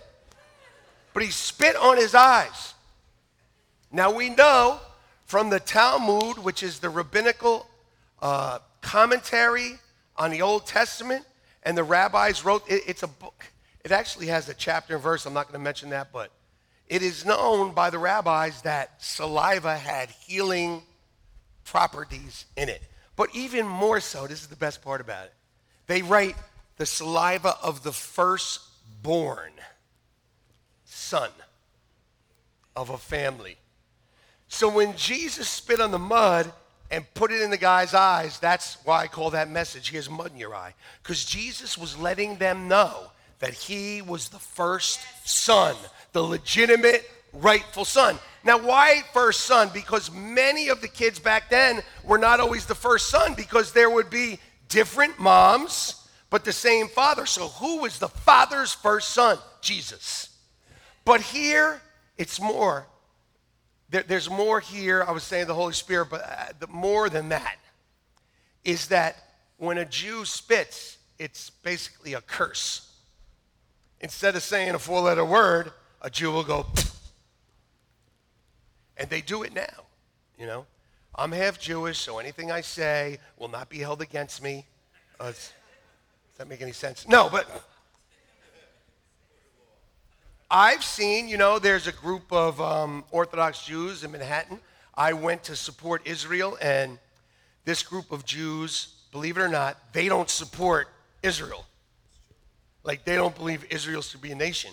But 1.13 1.23
he 1.23 1.29
spit 1.29 1.75
on 1.75 1.97
his 1.97 2.15
eyes. 2.15 2.73
Now 3.91 4.11
we 4.13 4.29
know 4.29 4.79
from 5.25 5.49
the 5.49 5.59
Talmud, 5.59 6.37
which 6.37 6.63
is 6.63 6.79
the 6.79 6.89
rabbinical 6.89 7.67
uh, 8.21 8.59
commentary 8.81 9.79
on 10.17 10.31
the 10.31 10.41
Old 10.41 10.65
Testament, 10.65 11.25
and 11.63 11.77
the 11.77 11.83
rabbis 11.83 12.45
wrote 12.45 12.63
it, 12.69 12.83
it's 12.87 13.03
a 13.03 13.07
book. 13.07 13.45
It 13.83 13.91
actually 13.91 14.27
has 14.27 14.47
a 14.47 14.53
chapter 14.53 14.95
and 14.95 15.03
verse. 15.03 15.25
I'm 15.25 15.33
not 15.33 15.47
going 15.47 15.59
to 15.59 15.63
mention 15.63 15.89
that, 15.89 16.13
but 16.13 16.31
it 16.87 17.01
is 17.01 17.25
known 17.25 17.73
by 17.73 17.89
the 17.89 17.97
rabbis 17.97 18.61
that 18.61 19.01
saliva 19.01 19.77
had 19.77 20.09
healing 20.09 20.83
properties 21.63 22.45
in 22.55 22.69
it. 22.69 22.81
But 23.15 23.29
even 23.33 23.67
more 23.67 23.99
so, 23.99 24.27
this 24.27 24.41
is 24.41 24.47
the 24.47 24.55
best 24.55 24.81
part 24.81 25.01
about 25.01 25.25
it. 25.25 25.33
They 25.87 26.01
write 26.01 26.35
the 26.77 26.85
saliva 26.85 27.55
of 27.63 27.83
the 27.83 27.91
firstborn 27.91 29.51
son 30.83 31.29
of 32.75 32.89
a 32.89 32.97
family. 32.97 33.57
So 34.47 34.69
when 34.69 34.95
Jesus 34.95 35.49
spit 35.49 35.79
on 35.79 35.91
the 35.91 35.99
mud 35.99 36.51
and 36.91 37.05
put 37.13 37.31
it 37.31 37.41
in 37.41 37.49
the 37.49 37.57
guy's 37.57 37.93
eyes, 37.93 38.39
that's 38.39 38.77
why 38.83 39.01
I 39.03 39.07
call 39.07 39.31
that 39.31 39.49
message, 39.49 39.89
here's 39.89 40.09
mud 40.09 40.31
in 40.31 40.37
your 40.37 40.53
eye. 40.53 40.73
Because 41.01 41.25
Jesus 41.25 41.77
was 41.77 41.97
letting 41.97 42.37
them 42.37 42.67
know 42.67 43.11
that 43.39 43.53
he 43.53 44.01
was 44.01 44.29
the 44.29 44.39
first 44.39 44.99
son, 45.23 45.75
the 46.15 46.23
legitimate, 46.23 47.11
rightful 47.33 47.83
son. 47.83 48.17
Now, 48.45 48.57
why 48.57 49.01
first 49.11 49.41
son? 49.41 49.69
Because 49.73 50.09
many 50.09 50.69
of 50.69 50.79
the 50.79 50.87
kids 50.87 51.19
back 51.19 51.49
then 51.49 51.83
were 52.05 52.17
not 52.17 52.39
always 52.39 52.65
the 52.65 52.73
first 52.73 53.09
son 53.09 53.33
because 53.33 53.73
there 53.73 53.89
would 53.89 54.09
be 54.09 54.39
different 54.69 55.19
moms, 55.19 56.07
but 56.29 56.45
the 56.45 56.53
same 56.53 56.87
father. 56.87 57.25
So, 57.25 57.49
who 57.49 57.81
was 57.81 57.99
the 57.99 58.07
father's 58.07 58.73
first 58.73 59.09
son? 59.09 59.39
Jesus. 59.59 60.29
But 61.03 61.19
here, 61.19 61.81
it's 62.17 62.39
more. 62.39 62.87
There, 63.89 64.03
there's 64.03 64.29
more 64.29 64.61
here. 64.61 65.03
I 65.05 65.11
was 65.11 65.23
saying 65.23 65.47
the 65.47 65.53
Holy 65.53 65.73
Spirit, 65.73 66.07
but 66.09 66.21
uh, 66.23 66.67
more 66.69 67.09
than 67.09 67.27
that 67.29 67.57
is 68.63 68.87
that 68.87 69.17
when 69.57 69.77
a 69.77 69.85
Jew 69.85 70.23
spits, 70.23 70.97
it's 71.19 71.49
basically 71.49 72.13
a 72.13 72.21
curse. 72.21 72.89
Instead 73.99 74.37
of 74.37 74.43
saying 74.43 74.75
a 74.75 74.79
four 74.79 75.01
letter 75.01 75.25
word, 75.25 75.73
a 76.05 76.09
Jew 76.11 76.31
will 76.31 76.43
go, 76.43 76.67
and 78.95 79.09
they 79.09 79.21
do 79.21 79.41
it 79.41 79.55
now, 79.55 79.85
you 80.37 80.45
know. 80.45 80.67
I'm 81.15 81.31
half 81.31 81.59
Jewish, 81.59 81.97
so 81.97 82.19
anything 82.19 82.51
I 82.51 82.61
say 82.61 83.17
will 83.39 83.47
not 83.47 83.69
be 83.69 83.79
held 83.79 84.03
against 84.03 84.43
me. 84.43 84.67
Uh, 85.19 85.31
does 85.31 85.51
that 86.37 86.47
make 86.47 86.61
any 86.61 86.73
sense? 86.73 87.07
No, 87.07 87.27
but 87.27 87.49
I've 90.51 90.83
seen, 90.83 91.27
you 91.27 91.37
know, 91.37 91.57
there's 91.57 91.87
a 91.87 91.91
group 91.91 92.31
of 92.31 92.61
um, 92.61 93.03
Orthodox 93.09 93.65
Jews 93.65 94.03
in 94.03 94.11
Manhattan. 94.11 94.59
I 94.93 95.13
went 95.13 95.43
to 95.45 95.55
support 95.55 96.05
Israel, 96.05 96.55
and 96.61 96.99
this 97.63 97.81
group 97.81 98.11
of 98.11 98.25
Jews, 98.25 98.89
believe 99.11 99.37
it 99.37 99.41
or 99.41 99.49
not, 99.49 99.91
they 99.91 100.07
don't 100.07 100.29
support 100.29 100.87
Israel. 101.23 101.65
Like, 102.83 103.05
they 103.05 103.15
don't 103.15 103.35
believe 103.35 103.65
Israel 103.71 104.03
should 104.03 104.21
be 104.21 104.31
a 104.31 104.35
nation. 104.35 104.71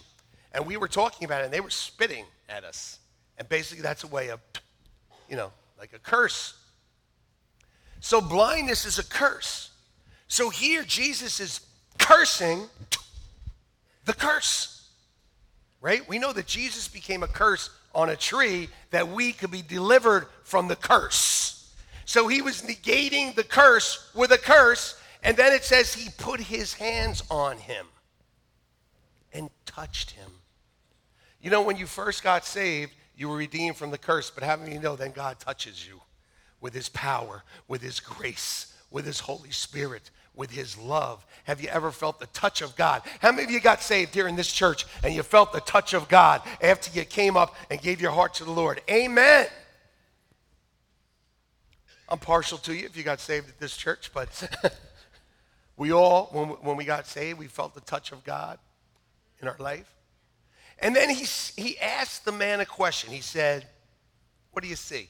And 0.53 0.67
we 0.67 0.77
were 0.77 0.89
talking 0.89 1.25
about 1.25 1.43
it, 1.43 1.45
and 1.47 1.53
they 1.53 1.61
were 1.61 1.71
spitting 1.71 2.27
at 2.49 2.65
us. 2.65 2.99
And 3.39 3.49
basically, 3.49 3.83
that's 3.83 4.05
a 4.05 4.09
way 4.09 4.29
of, 4.29 4.41
you 5.29 5.37
know, 5.37 5.51
like 5.79 5.93
a 5.95 5.99
curse. 5.99 6.55
So 8.01 8.21
blindness 8.21 8.85
is 8.85 8.99
a 8.99 9.05
curse. 9.05 9.71
So 10.29 10.51
here, 10.51 10.83
Jesus 10.83 11.41
is 11.41 11.61
cursing 11.99 12.69
the 14.05 14.13
curse, 14.13 14.89
right? 15.81 16.07
We 16.09 16.19
know 16.19 16.33
that 16.33 16.47
Jesus 16.47 16.89
became 16.89 17.23
a 17.23 17.29
curse 17.29 17.71
on 17.95 18.11
a 18.11 18.17
tree 18.17 18.69
that 18.91 19.09
we 19.09 19.33
could 19.33 19.51
be 19.51 19.63
delivered 19.63 20.27
from 20.43 20.69
the 20.69 20.77
curse. 20.77 21.73
So 22.05 22.29
he 22.29 22.43
was 22.43 22.63
negating 22.63 23.35
the 23.35 23.45
curse 23.45 24.11
with 24.15 24.33
a 24.33 24.39
curse, 24.39 25.01
and 25.23 25.37
then 25.37 25.53
it 25.53 25.65
says 25.65 25.95
he 25.95 26.11
put 26.19 26.41
his 26.41 26.75
hands 26.75 27.23
on 27.31 27.59
him 27.59 27.87
and 29.33 29.49
touched 29.65 30.11
him. 30.11 30.31
You 31.43 31.51
know, 31.51 31.63
when 31.63 31.77
you 31.77 31.87
first 31.87 32.23
got 32.23 32.47
saved, 32.47 32.93
you 33.17 33.29
were 33.29 33.37
redeemed 33.37 33.77
from 33.77 33.91
the 33.91 33.99
curse, 33.99 34.31
but 34.31 34.45
having 34.45 34.73
you 34.73 34.79
know, 34.79 34.97
then 34.97 35.11
God 35.11 35.41
touches 35.41 35.87
you 35.87 36.01
with 36.61 36.73
his 36.73 36.89
power, 36.89 37.43
with 37.67 37.83
his 37.83 37.99
grace, 37.99 38.73
with 38.91 39.05
his 39.05 39.21
Holy 39.21 39.51
Spirit, 39.51 40.11
with 40.35 40.53
his 40.53 40.79
love. 40.79 41.27
Have 41.45 41.61
you 41.61 41.69
ever 41.69 41.91
felt 41.91 42.21
the 42.21 42.27
touch 42.27 42.63
of 42.63 42.77
God? 42.77 43.03
How 43.21 43.33
many 43.33 43.45
of 43.45 43.51
you 43.51 43.61
got 43.61 43.83
saved 43.83 44.15
here 44.15 44.29
in 44.29 44.37
this 44.37 44.51
church 44.51 44.87
and 45.03 45.13
you 45.13 45.25
felt 45.25 45.53
the 45.53 45.61
touch 45.61 45.93
of 45.93 46.09
God 46.09 46.43
after 46.63 46.97
you 46.97 47.05
came 47.05 47.37
up 47.37 47.57
and 47.71 47.83
gave 47.83 48.01
your 48.01 48.13
heart 48.13 48.35
to 48.35 48.45
the 48.45 48.53
Lord? 48.53 48.81
Amen. 48.89 49.47
I'm 52.09 52.19
partial 52.19 52.59
to 52.59 52.75
you 52.75 52.87
if 52.87 52.97
you 52.97 53.03
got 53.03 53.21
saved 53.21 53.49
at 53.49 53.59
this 53.59 53.77
church, 53.77 54.13
but 54.15 54.49
we 55.77 55.93
all, 55.93 56.27
when 56.63 56.77
we 56.77 56.85
got 56.85 57.07
saved, 57.07 57.39
we 57.39 57.47
felt 57.47 57.75
the 57.75 57.81
touch 57.81 58.13
of 58.13 58.23
God 58.23 58.59
in 59.41 59.49
our 59.49 59.57
life. 59.59 59.93
And 60.83 60.97
then 60.97 61.09
he, 61.09 61.25
he 61.57 61.79
asked 61.79 62.25
the 62.25 62.33
man 62.33 62.61
a 62.61 62.67
question. 62.67 63.13
He 63.13 63.21
said, 63.21 63.67
What 64.51 64.63
do 64.63 64.69
you 64.69 64.77
see? 64.77 65.09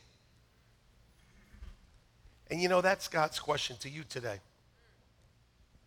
And 2.50 2.60
you 2.60 2.68
know, 2.68 2.82
that's 2.82 3.08
God's 3.08 3.40
question 3.40 3.76
to 3.80 3.88
you 3.88 4.04
today. 4.06 4.38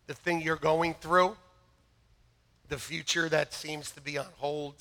The 0.08 0.16
thing 0.16 0.42
you're 0.42 0.56
going 0.56 0.96
through, 0.96 1.38
the 2.68 2.80
future 2.80 3.30
that 3.30 3.54
seems 3.54 3.92
to 3.92 4.02
be 4.02 4.18
on 4.18 4.26
hold, 4.38 4.74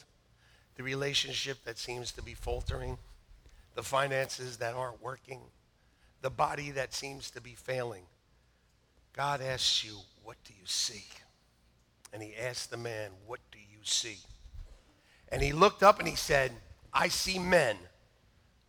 the 0.77 0.83
relationship 0.83 1.63
that 1.67 1.79
seems 1.79 2.11
to 2.13 2.23
be 2.23 2.33
faltering, 2.33 2.97
the 3.75 3.83
finances 3.83 4.57
that 4.57 4.75
aren't 4.75 5.03
working, 5.03 5.41
the 6.23 6.31
body 6.31 6.71
that 6.71 6.95
seems 6.95 7.31
to 7.33 7.43
be 7.43 7.55
failing. 7.55 8.05
God 9.13 9.43
asks 9.43 9.85
you, 9.85 9.99
What 10.23 10.39
do 10.45 10.55
you 10.59 10.67
see? 10.67 11.05
And 12.11 12.23
he 12.23 12.35
asked 12.35 12.71
the 12.71 12.79
man, 12.79 13.11
What 13.27 13.41
do 13.53 13.59
you 13.59 13.81
see? 13.83 14.17
And 15.35 15.43
he 15.43 15.51
looked 15.51 15.83
up 15.83 15.99
and 15.99 16.07
he 16.07 16.15
said, 16.15 16.53
I 16.93 17.09
see 17.09 17.41
men 17.41 17.77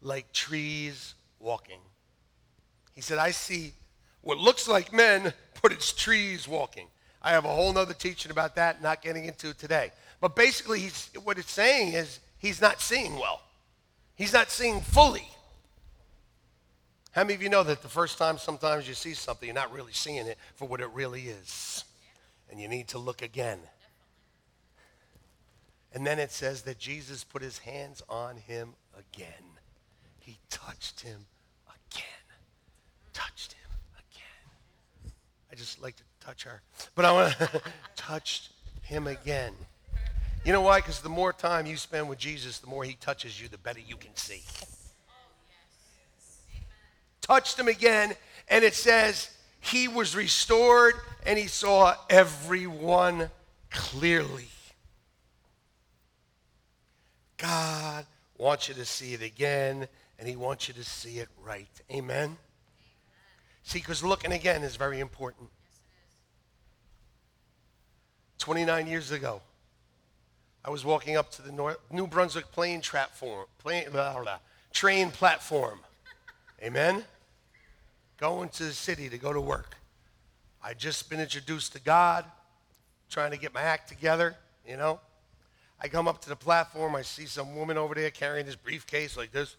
like 0.02 0.34
trees 0.34 1.14
walking. 1.40 1.78
He 2.96 3.02
said, 3.02 3.20
I 3.20 3.30
see 3.30 3.74
what 4.22 4.40
looks 4.40 4.68
like 4.68 4.92
men, 4.92 5.32
but 5.62 5.72
it's 5.72 5.94
trees 5.94 6.48
walking. 6.48 6.88
I 7.22 7.30
have 7.34 7.46
a 7.46 7.50
whole 7.50 7.72
nother 7.72 7.94
teaching 7.94 8.32
about 8.32 8.56
that, 8.56 8.82
not 8.82 9.04
getting 9.04 9.26
into 9.26 9.50
it 9.50 9.60
today. 9.60 9.92
But 10.20 10.36
basically, 10.36 10.80
he's, 10.80 11.12
what 11.24 11.38
it's 11.38 11.52
saying 11.52 11.94
is 11.94 12.20
he's 12.40 12.60
not 12.60 12.82
seeing 12.82 13.14
well. 13.14 13.44
He's 14.16 14.34
not 14.34 14.50
seeing 14.50 14.82
fully. 14.82 15.28
How 17.12 17.22
many 17.22 17.36
of 17.36 17.44
you 17.44 17.50
know 17.50 17.62
that 17.62 17.84
the 17.84 17.90
first 17.90 18.18
time 18.18 18.40
sometimes 18.40 18.88
you 18.88 18.96
see 18.96 19.14
something, 19.14 19.46
you're 19.46 19.54
not 19.54 19.72
really 19.72 19.94
seeing 19.94 20.26
it 20.26 20.40
for 20.56 20.68
what 20.68 20.82
it 20.82 20.90
really 20.96 21.28
is? 21.28 21.84
And 22.50 22.60
you 22.60 22.68
need 22.68 22.88
to 22.88 22.98
look 22.98 23.22
again. 23.22 23.60
And 25.96 26.06
then 26.06 26.20
it 26.20 26.30
says 26.30 26.64
that 26.64 26.78
Jesus 26.78 27.24
put 27.24 27.42
his 27.42 27.60
hands 27.60 28.04
on 28.10 28.36
him 28.36 28.74
again. 29.00 29.30
He 30.20 30.38
touched 30.50 31.00
him 31.00 31.26
again. 31.70 32.04
Touched 33.14 33.54
him 33.54 33.70
again. 33.94 35.14
I 35.50 35.56
just 35.56 35.82
like 35.82 35.96
to 35.96 36.04
touch 36.20 36.44
her. 36.44 36.62
But 36.96 37.06
I 37.06 37.14
want 37.14 37.38
to 37.38 37.62
touch 37.96 38.52
him 38.82 39.08
again. 39.08 39.54
You 40.44 40.52
know 40.52 40.62
why? 40.62 40.80
Because 40.80 41.00
the 41.00 41.08
more 41.08 41.32
time 41.32 41.66
you 41.66 41.78
spend 41.78 42.10
with 42.10 42.20
Jesus, 42.20 42.60
the 42.60 42.68
more 42.68 42.84
he 42.84 42.96
touches 42.96 43.42
you, 43.42 43.48
the 43.48 43.58
better 43.58 43.80
you 43.80 43.96
can 43.96 44.16
see. 44.18 44.44
Touched 47.22 47.58
him 47.58 47.70
again, 47.70 48.14
and 48.50 48.66
it 48.66 48.74
says 48.74 49.30
he 49.62 49.88
was 49.88 50.14
restored 50.14 50.96
and 51.26 51.40
he 51.40 51.48
saw 51.48 51.96
everyone 52.10 53.30
clearly. 53.72 54.50
God 57.38 58.06
wants 58.38 58.68
you 58.68 58.74
to 58.76 58.86
see 58.86 59.14
it 59.14 59.22
again, 59.22 59.88
and 60.20 60.28
he 60.28 60.36
wants 60.36 60.68
you 60.68 60.74
to 60.76 60.84
see 60.84 61.20
it 61.20 61.30
right. 61.44 61.70
Amen? 61.92 62.38
See, 63.64 63.80
because 63.80 64.04
looking 64.04 64.32
again 64.32 64.64
is 64.64 64.76
very 64.76 65.00
important. 65.00 65.50
29 68.38 68.88
years 68.88 69.12
ago, 69.12 69.42
I 70.64 70.70
was 70.70 70.86
walking 70.86 71.18
up 71.18 71.32
to 71.32 71.42
the 71.42 71.52
North, 71.52 71.78
New 71.92 72.08
Brunswick 72.08 72.52
plane, 72.52 72.82
platform, 72.82 73.46
plane, 73.60 73.86
blah, 73.92 74.22
blah, 74.22 74.38
train 74.72 75.12
platform. 75.12 75.80
Amen? 76.62 77.04
Going 78.18 78.50
to 78.50 78.64
the 78.66 78.72
city 78.72 79.10
to 79.10 79.18
go 79.18 79.34
to 79.34 79.42
work. 79.42 79.76
I'd 80.64 80.80
just 80.80 81.10
been 81.10 81.20
introduced 81.20 81.74
to 81.74 81.80
God, 81.80 82.26
trying 83.10 83.32
to 83.32 83.38
get 83.38 83.54
my 83.54 83.62
act 83.62 83.90
together, 83.90 84.36
you 84.68 84.78
know. 84.78 85.00
I 85.80 85.88
come 85.88 86.08
up 86.08 86.22
to 86.22 86.30
the 86.30 86.36
platform, 86.36 86.96
I 86.96 87.02
see 87.02 87.26
some 87.26 87.56
woman 87.56 87.78
over 87.78 87.94
there 87.94 88.10
carrying 88.10 88.46
this 88.46 88.56
briefcase 88.56 89.18
like 89.18 89.32
this, 89.32 89.56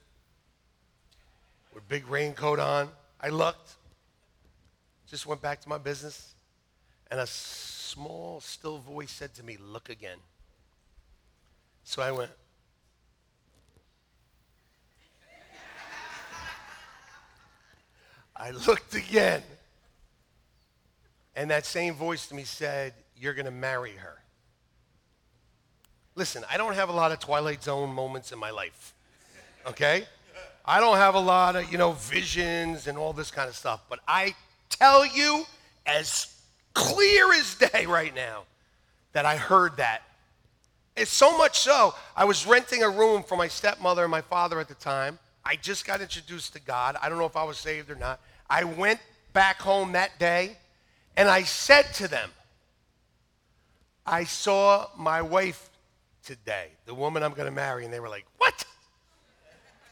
with 1.75 1.87
big 1.88 2.08
raincoat 2.08 2.58
on. 2.58 2.88
I 3.20 3.28
looked, 3.28 3.75
just 5.08 5.26
went 5.26 5.42
back 5.42 5.61
to 5.62 5.68
my 5.68 5.78
business, 5.78 6.35
and 7.11 7.20
a 7.20 7.26
small, 7.26 8.40
still 8.40 8.78
voice 8.78 9.11
said 9.11 9.35
to 9.35 9.42
me, 9.42 9.56
Look 9.61 9.88
again. 9.90 10.18
So 11.85 12.02
I 12.02 12.11
went, 12.11 12.30
I 18.35 18.50
looked 18.50 18.94
again. 18.94 19.42
And 21.35 21.50
that 21.50 21.66
same 21.66 21.94
voice 21.94 22.26
to 22.28 22.35
me 22.35 22.44
said, 22.44 22.94
You're 23.16 23.35
going 23.35 23.46
to 23.46 23.50
marry 23.50 23.92
her. 23.92 24.23
Listen, 26.16 26.44
I 26.50 26.56
don't 26.56 26.75
have 26.75 26.88
a 26.88 26.92
lot 26.92 27.12
of 27.12 27.20
Twilight 27.20 27.62
Zone 27.62 27.94
moments 27.94 28.32
in 28.32 28.38
my 28.38 28.50
life, 28.50 28.94
okay? 29.66 30.04
I 30.64 30.80
don't 30.80 30.96
have 30.96 31.14
a 31.14 31.20
lot 31.20 31.54
of, 31.54 31.70
you 31.70 31.78
know, 31.78 31.92
visions 31.92 32.88
and 32.88 32.99
all 32.99 33.12
this 33.12 33.30
kind 33.30 33.49
of 33.49 33.54
stuff. 33.54 33.82
But 33.88 34.00
I 34.08 34.35
tell 34.68 35.06
you, 35.06 35.44
as 35.87 36.35
clear 36.75 37.32
as 37.35 37.54
day 37.54 37.87
right 37.87 38.14
now, 38.14 38.42
that 39.12 39.25
I 39.25 39.37
heard 39.37 39.76
that 39.76 40.02
it's 40.96 41.12
so 41.12 41.37
much 41.37 41.58
so, 41.58 41.94
I 42.16 42.25
was 42.25 42.46
renting 42.46 42.82
a 42.82 42.88
room 42.88 43.23
for 43.23 43.37
my 43.37 43.49
stepmother 43.49 44.02
and 44.02 44.11
my 44.11 44.23
father 44.23 44.58
at 44.58 44.68
the 44.68 44.75
time. 44.75 45.18
I 45.44 45.56
just 45.56 45.87
got 45.87 46.00
introduced 46.00 46.54
to 46.54 46.61
God. 46.61 46.96
I 47.02 47.11
don't 47.11 47.18
know 47.18 47.26
if 47.26 47.37
I 47.37 47.44
was 47.44 47.58
saved 47.58 47.90
or 47.90 47.96
not. 47.96 48.18
I 48.49 48.64
went 48.64 48.99
back 49.35 49.61
home 49.61 49.92
that 49.92 50.18
day 50.18 50.56
and 51.16 51.28
I 51.28 51.42
said 51.42 51.92
to 51.94 52.08
them, 52.08 52.30
I 54.06 54.25
saw 54.25 54.87
my 54.96 55.20
wife 55.20 55.68
today, 56.26 56.68
the 56.85 56.95
woman 56.95 57.23
I'm 57.23 57.33
going 57.33 57.47
to 57.47 57.54
marry. 57.54 57.85
And 57.85 57.95
they 57.95 58.00
were 58.00 58.09
like, 58.09 58.26
What? 58.37 58.64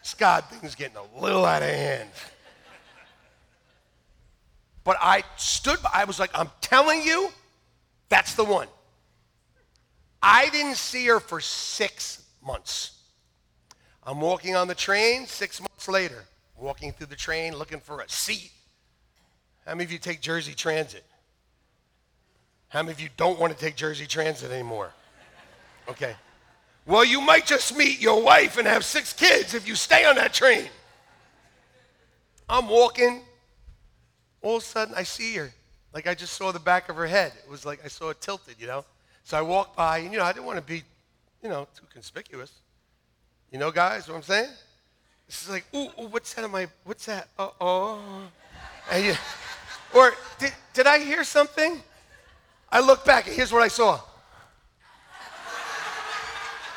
Scott, 0.02 0.50
thing's 0.50 0.74
getting 0.74 0.96
a 0.96 1.22
little 1.22 1.46
out 1.46 1.62
of 1.62 1.68
hand. 1.68 2.10
But 4.82 4.98
I 5.00 5.24
stood, 5.36 5.80
by, 5.82 5.90
I 5.94 6.04
was 6.04 6.20
like, 6.20 6.30
I'm 6.38 6.50
telling 6.60 7.02
you, 7.02 7.30
that's 8.10 8.34
the 8.34 8.44
one. 8.44 8.68
I 10.22 10.50
didn't 10.50 10.76
see 10.76 11.06
her 11.06 11.20
for 11.20 11.40
six 11.40 12.22
months. 12.44 13.00
I'm 14.02 14.20
walking 14.20 14.54
on 14.56 14.68
the 14.68 14.74
train 14.74 15.26
six 15.26 15.58
months 15.58 15.88
later, 15.88 16.24
walking 16.58 16.92
through 16.92 17.06
the 17.06 17.16
train 17.16 17.56
looking 17.56 17.80
for 17.80 18.02
a 18.02 18.08
seat. 18.08 18.52
How 19.66 19.72
many 19.72 19.84
of 19.84 19.92
you 19.92 19.98
take 19.98 20.20
Jersey 20.20 20.52
Transit? 20.52 21.04
How 22.68 22.82
many 22.82 22.92
of 22.92 23.00
you 23.00 23.08
don't 23.16 23.40
want 23.40 23.54
to 23.54 23.58
take 23.58 23.76
Jersey 23.76 24.06
Transit 24.06 24.50
anymore? 24.50 24.92
Okay. 25.88 26.14
Well, 26.86 27.04
you 27.04 27.20
might 27.20 27.46
just 27.46 27.76
meet 27.76 28.00
your 28.00 28.22
wife 28.22 28.58
and 28.58 28.66
have 28.66 28.84
six 28.84 29.12
kids 29.12 29.54
if 29.54 29.66
you 29.66 29.74
stay 29.74 30.04
on 30.04 30.16
that 30.16 30.34
train. 30.34 30.68
I'm 32.48 32.68
walking. 32.68 33.22
All 34.42 34.56
of 34.56 34.62
a 34.62 34.66
sudden, 34.66 34.94
I 34.94 35.02
see 35.02 35.34
her. 35.36 35.52
Like 35.94 36.06
I 36.06 36.14
just 36.14 36.34
saw 36.34 36.52
the 36.52 36.58
back 36.58 36.88
of 36.88 36.96
her 36.96 37.06
head. 37.06 37.32
It 37.42 37.50
was 37.50 37.64
like 37.64 37.80
I 37.84 37.88
saw 37.88 38.10
it 38.10 38.20
tilted, 38.20 38.56
you 38.58 38.66
know? 38.66 38.84
So 39.22 39.38
I 39.38 39.42
walked 39.42 39.76
by, 39.76 39.98
and 39.98 40.12
you 40.12 40.18
know, 40.18 40.24
I 40.24 40.32
didn't 40.32 40.44
want 40.44 40.58
to 40.58 40.64
be, 40.64 40.82
you 41.42 41.48
know, 41.48 41.66
too 41.74 41.86
conspicuous. 41.90 42.52
You 43.50 43.58
know, 43.58 43.70
guys, 43.70 44.08
what 44.08 44.16
I'm 44.16 44.22
saying? 44.22 44.50
This 45.26 45.42
is 45.42 45.48
like, 45.48 45.64
ooh, 45.74 45.88
ooh 45.98 46.08
what's 46.08 46.34
that 46.34 46.44
on 46.44 46.50
my, 46.50 46.66
what's 46.84 47.06
that? 47.06 47.28
Uh 47.38 47.48
oh. 47.60 48.28
And 48.90 49.04
you, 49.06 49.14
or 49.94 50.12
did, 50.38 50.52
did 50.74 50.86
I 50.86 50.98
hear 50.98 51.24
something? 51.24 51.80
I 52.70 52.80
look 52.80 53.04
back, 53.06 53.26
and 53.26 53.34
here's 53.34 53.52
what 53.52 53.62
I 53.62 53.68
saw. 53.68 54.00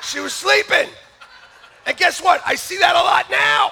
She 0.08 0.22
was 0.22 0.34
sleeping. 0.34 0.88
And 1.86 1.98
guess 1.98 2.22
what? 2.22 2.42
I 2.46 2.56
see 2.56 2.78
that 2.78 2.96
a 2.96 3.00
lot 3.00 3.30
now. 3.30 3.72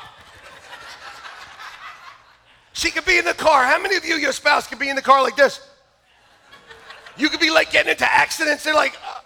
She 2.74 2.92
could 2.92 3.06
be 3.06 3.18
in 3.18 3.24
the 3.24 3.34
car. 3.34 3.64
How 3.64 3.82
many 3.82 3.96
of 3.96 4.04
you, 4.04 4.16
your 4.16 4.34
spouse, 4.34 4.68
could 4.68 4.78
be 4.78 4.90
in 4.90 4.98
the 4.98 5.02
car 5.02 5.24
like 5.24 5.38
this? 5.38 5.66
You 7.16 7.30
could 7.30 7.40
be 7.40 7.50
like 7.50 7.72
getting 7.72 7.90
into 7.90 8.06
accidents. 8.06 8.66
They're 8.66 8.76
like, 8.76 8.96
uh. 8.96 9.22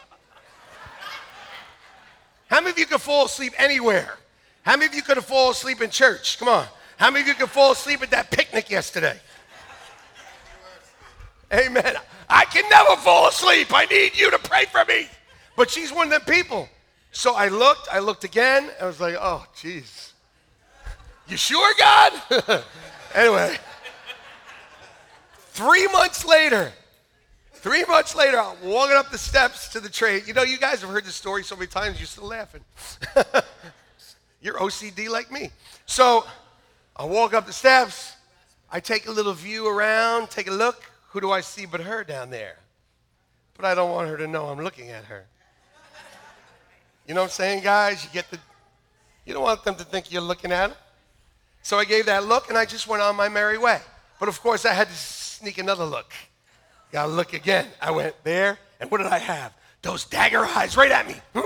how 2.47 2.57
many 2.61 2.69
of 2.69 2.77
you 2.77 2.85
could 2.85 3.01
fall 3.01 3.25
asleep 3.25 3.53
anywhere? 3.57 4.19
How 4.61 4.73
many 4.73 4.85
of 4.85 4.93
you 4.93 5.01
could 5.01 5.17
have 5.17 5.25
fallen 5.25 5.53
asleep 5.53 5.81
in 5.81 5.89
church? 5.89 6.37
Come 6.37 6.47
on. 6.47 6.67
How 6.97 7.09
many 7.09 7.23
of 7.23 7.27
you 7.27 7.33
could 7.33 7.49
fall 7.49 7.71
asleep 7.71 8.03
at 8.03 8.11
that 8.11 8.29
picnic 8.29 8.69
yesterday? 8.69 9.19
Amen. 11.51 11.95
I 12.29 12.45
can 12.45 12.69
never 12.69 13.01
fall 13.01 13.29
asleep. 13.29 13.69
I 13.73 13.85
need 13.85 14.15
you 14.15 14.29
to 14.29 14.37
pray 14.37 14.65
for 14.65 14.85
me. 14.85 15.07
But 15.55 15.71
she's 15.71 15.91
one 15.91 16.13
of 16.13 16.23
them 16.23 16.35
people. 16.35 16.69
So 17.11 17.35
I 17.35 17.47
looked, 17.47 17.87
I 17.91 17.99
looked 17.99 18.23
again, 18.23 18.69
I 18.81 18.85
was 18.85 18.99
like, 18.99 19.15
oh, 19.19 19.45
jeez. 19.55 20.11
You 21.27 21.37
sure, 21.37 21.73
God? 21.77 22.13
anyway, 23.15 23.57
three 25.51 25.87
months 25.87 26.25
later, 26.25 26.71
Three 27.59 27.83
months 27.83 28.15
later, 28.15 28.39
I'm 28.39 28.55
walking 28.63 28.95
up 28.95 29.11
the 29.11 29.17
steps 29.17 29.67
to 29.73 29.81
the 29.81 29.89
train. 29.89 30.21
You 30.25 30.33
know, 30.33 30.43
you 30.43 30.57
guys 30.57 30.79
have 30.79 30.89
heard 30.89 31.03
this 31.03 31.15
story 31.15 31.43
so 31.43 31.57
many 31.57 31.67
times, 31.67 31.99
you're 31.99 32.07
still 32.07 32.27
laughing. 32.27 32.61
you're 34.41 34.53
OCD 34.53 35.09
like 35.09 35.29
me. 35.29 35.51
So 35.85 36.25
I 36.95 37.03
walk 37.03 37.33
up 37.33 37.45
the 37.45 37.51
steps. 37.51 38.13
I 38.71 38.79
take 38.79 39.09
a 39.09 39.11
little 39.11 39.33
view 39.33 39.67
around, 39.67 40.29
take 40.29 40.47
a 40.47 40.53
look. 40.53 40.89
Who 41.09 41.19
do 41.19 41.31
I 41.31 41.41
see 41.41 41.65
but 41.65 41.81
her 41.81 42.05
down 42.05 42.29
there? 42.29 42.59
But 43.57 43.65
I 43.65 43.75
don't 43.75 43.91
want 43.91 44.07
her 44.07 44.15
to 44.15 44.27
know 44.27 44.45
I'm 44.45 44.63
looking 44.63 44.89
at 44.91 45.03
her. 45.05 45.25
You 47.09 47.15
know 47.15 47.21
what 47.21 47.31
I'm 47.31 47.31
saying, 47.31 47.63
guys? 47.63 48.03
You 48.03 48.11
get 48.11 48.29
the, 48.29 48.37
you 49.25 49.33
don't 49.33 49.41
want 49.41 49.63
them 49.63 49.73
to 49.73 49.83
think 49.83 50.11
you're 50.11 50.21
looking 50.21 50.51
at 50.51 50.67
them. 50.67 50.77
So 51.63 51.79
I 51.79 51.85
gave 51.85 52.05
that 52.05 52.23
look 52.25 52.49
and 52.49 52.57
I 52.57 52.65
just 52.65 52.87
went 52.87 53.01
on 53.01 53.15
my 53.15 53.27
merry 53.27 53.57
way. 53.57 53.81
But 54.19 54.29
of 54.29 54.39
course, 54.39 54.63
I 54.63 54.73
had 54.73 54.89
to 54.89 54.93
sneak 54.93 55.57
another 55.57 55.85
look. 55.85 56.13
Gotta 56.91 57.11
look 57.11 57.33
again. 57.33 57.65
I 57.81 57.89
went 57.89 58.13
there, 58.23 58.59
and 58.79 58.91
what 58.91 58.99
did 58.99 59.07
I 59.07 59.17
have? 59.17 59.53
Those 59.81 60.05
dagger 60.05 60.45
eyes 60.45 60.77
right 60.77 60.91
at 60.91 61.07
me. 61.07 61.15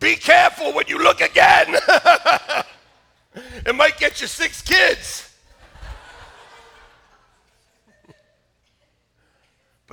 Be 0.00 0.16
careful 0.16 0.72
when 0.72 0.86
you 0.88 0.96
look 0.96 1.20
again. 1.20 1.76
it 3.66 3.74
might 3.74 3.98
get 3.98 4.22
you 4.22 4.28
six 4.28 4.62
kids. 4.62 5.33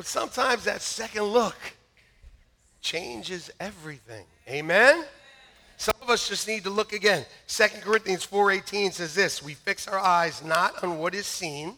But 0.02 0.08
sometimes 0.08 0.64
that 0.64 0.82
second 0.82 1.26
look 1.26 1.56
changes 2.82 3.52
everything. 3.60 4.26
Amen? 4.50 5.06
Some 5.78 5.94
of 6.02 6.10
us 6.10 6.28
just 6.28 6.48
need 6.48 6.64
to 6.64 6.72
look 6.72 6.92
again. 6.92 7.24
2 7.48 7.68
Corinthians 7.82 8.26
4:18 8.26 8.94
says 8.94 9.14
this, 9.14 9.44
we 9.44 9.54
fix 9.54 9.88
our 9.88 10.00
eyes 10.00 10.44
not 10.44 10.84
on 10.84 10.98
what 10.98 11.14
is 11.14 11.28
seen. 11.28 11.78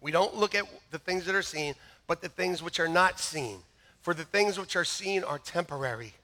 We 0.00 0.10
don't 0.10 0.36
look 0.36 0.54
at 0.54 0.64
the 0.90 0.98
things 0.98 1.26
that 1.26 1.34
are 1.34 1.42
seen, 1.42 1.74
but 2.06 2.22
the 2.22 2.30
things 2.30 2.62
which 2.62 2.80
are 2.80 2.88
not 2.88 3.20
seen. 3.20 3.58
For 4.00 4.14
the 4.14 4.24
things 4.24 4.58
which 4.58 4.74
are 4.74 4.86
seen 4.86 5.22
are 5.22 5.38
temporary, 5.38 6.14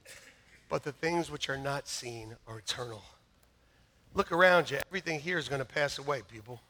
but 0.71 0.85
the 0.85 0.93
things 0.93 1.31
which 1.31 1.51
are 1.51 1.59
not 1.59 1.87
seen 1.87 2.35
are 2.49 2.61
eternal. 2.61 3.03
Look 4.14 4.33
around 4.33 4.71
you. 4.71 4.79
Everything 4.88 5.21
here 5.21 5.37
is 5.37 5.51
going 5.51 5.61
to 5.61 5.67
pass 5.67 5.99
away, 5.99 6.23
people. 6.33 6.62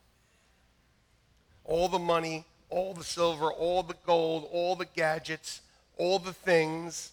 All 1.64 1.86
the 1.86 2.00
money, 2.00 2.46
all 2.70 2.94
the 2.94 3.04
silver, 3.04 3.52
all 3.52 3.82
the 3.82 3.96
gold, 4.06 4.48
all 4.52 4.76
the 4.76 4.86
gadgets, 4.86 5.60
all 5.96 6.18
the 6.18 6.32
things, 6.32 7.12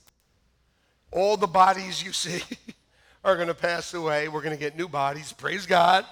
all 1.11 1.37
the 1.37 1.47
bodies 1.47 2.03
you 2.03 2.13
see. 2.13 2.43
are 3.23 3.35
going 3.35 3.47
to 3.47 3.53
pass 3.53 3.93
away. 3.93 4.27
We're 4.27 4.41
going 4.41 4.55
to 4.55 4.59
get 4.59 4.75
new 4.77 4.87
bodies. 4.87 5.31
Praise 5.31 5.65
God. 5.65 6.05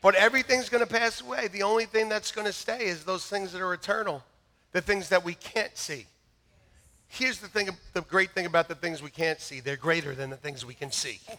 But 0.00 0.14
everything's 0.14 0.68
going 0.68 0.86
to 0.86 0.92
pass 0.92 1.20
away. 1.20 1.48
The 1.48 1.62
only 1.62 1.84
thing 1.86 2.08
that's 2.08 2.32
going 2.32 2.46
to 2.46 2.52
stay 2.52 2.86
is 2.86 3.04
those 3.04 3.26
things 3.26 3.52
that 3.52 3.60
are 3.60 3.74
eternal, 3.74 4.22
the 4.72 4.80
things 4.80 5.08
that 5.08 5.24
we 5.24 5.34
can't 5.34 5.76
see. 5.76 6.06
Here's 7.08 7.38
the 7.38 7.48
thing 7.48 7.70
the 7.92 8.02
great 8.02 8.30
thing 8.30 8.46
about 8.46 8.68
the 8.68 8.74
things 8.74 9.00
we 9.00 9.10
can't 9.10 9.40
see 9.40 9.60
they're 9.60 9.76
greater 9.76 10.14
than 10.14 10.28
the 10.28 10.36
things 10.36 10.64
we 10.64 10.74
can 10.74 10.90
see. 10.90 11.20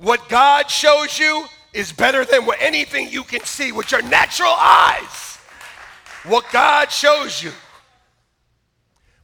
What 0.00 0.30
God 0.30 0.70
shows 0.70 1.18
you 1.18 1.44
is 1.74 1.92
better 1.92 2.24
than 2.24 2.46
what 2.46 2.56
anything 2.58 3.10
you 3.10 3.22
can 3.22 3.44
see 3.44 3.70
with 3.70 3.92
your 3.92 4.00
natural 4.00 4.54
eyes. 4.56 5.36
What 6.24 6.46
God 6.50 6.90
shows 6.90 7.42
you. 7.42 7.52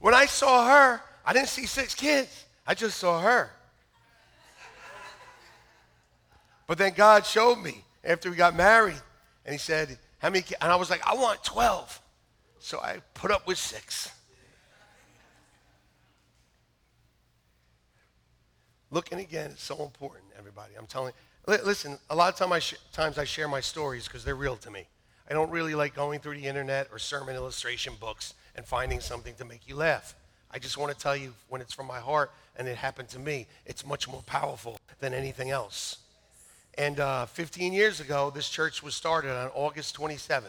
When 0.00 0.12
I 0.12 0.26
saw 0.26 0.68
her, 0.68 1.00
I 1.24 1.32
didn't 1.32 1.48
see 1.48 1.64
six 1.64 1.94
kids. 1.94 2.44
I 2.66 2.74
just 2.74 2.98
saw 2.98 3.20
her. 3.20 3.50
But 6.66 6.76
then 6.76 6.92
God 6.94 7.24
showed 7.24 7.56
me 7.56 7.82
after 8.04 8.28
we 8.28 8.36
got 8.36 8.54
married, 8.54 9.00
and 9.46 9.54
He 9.54 9.58
said, 9.58 9.98
How 10.18 10.28
many 10.28 10.42
kids? 10.42 10.58
And 10.60 10.70
I 10.70 10.76
was 10.76 10.90
like, 10.90 11.00
I 11.06 11.14
want 11.14 11.42
12. 11.42 12.02
So 12.58 12.80
I 12.80 12.98
put 13.14 13.30
up 13.30 13.46
with 13.46 13.56
six. 13.56 14.10
Looking 18.90 19.20
again 19.20 19.52
is 19.52 19.60
so 19.60 19.82
important, 19.82 20.25
everybody. 20.38 20.74
I'm 20.78 20.86
telling. 20.86 21.12
Listen, 21.46 21.98
a 22.10 22.16
lot 22.16 22.32
of 22.32 22.38
time 22.38 22.52
I 22.52 22.58
sh- 22.58 22.74
times 22.92 23.18
I 23.18 23.24
share 23.24 23.48
my 23.48 23.60
stories 23.60 24.06
because 24.06 24.24
they're 24.24 24.34
real 24.34 24.56
to 24.56 24.70
me. 24.70 24.86
I 25.28 25.32
don't 25.32 25.50
really 25.50 25.74
like 25.74 25.94
going 25.94 26.20
through 26.20 26.36
the 26.36 26.46
internet 26.46 26.88
or 26.92 26.98
sermon 26.98 27.34
illustration 27.36 27.94
books 28.00 28.34
and 28.54 28.64
finding 28.64 29.00
something 29.00 29.34
to 29.36 29.44
make 29.44 29.68
you 29.68 29.76
laugh. 29.76 30.14
I 30.50 30.58
just 30.58 30.78
want 30.78 30.92
to 30.92 30.98
tell 30.98 31.16
you 31.16 31.34
when 31.48 31.60
it's 31.60 31.72
from 31.72 31.86
my 31.86 31.98
heart 31.98 32.30
and 32.56 32.68
it 32.68 32.76
happened 32.76 33.08
to 33.10 33.18
me, 33.18 33.46
it's 33.66 33.84
much 33.84 34.08
more 34.08 34.22
powerful 34.22 34.78
than 35.00 35.12
anything 35.12 35.50
else. 35.50 35.98
And 36.78 37.00
uh, 37.00 37.26
15 37.26 37.72
years 37.72 38.00
ago, 38.00 38.30
this 38.34 38.48
church 38.48 38.82
was 38.82 38.94
started 38.94 39.30
on 39.30 39.50
August 39.54 39.96
27th. 39.96 40.44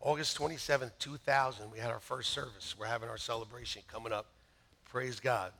August 0.00 0.38
27th, 0.38 0.92
2000, 0.98 1.70
we 1.70 1.78
had 1.78 1.90
our 1.90 2.00
first 2.00 2.30
service. 2.30 2.74
We're 2.78 2.86
having 2.86 3.08
our 3.08 3.18
celebration 3.18 3.82
coming 3.92 4.12
up. 4.12 4.26
Praise 4.90 5.20
God. 5.20 5.52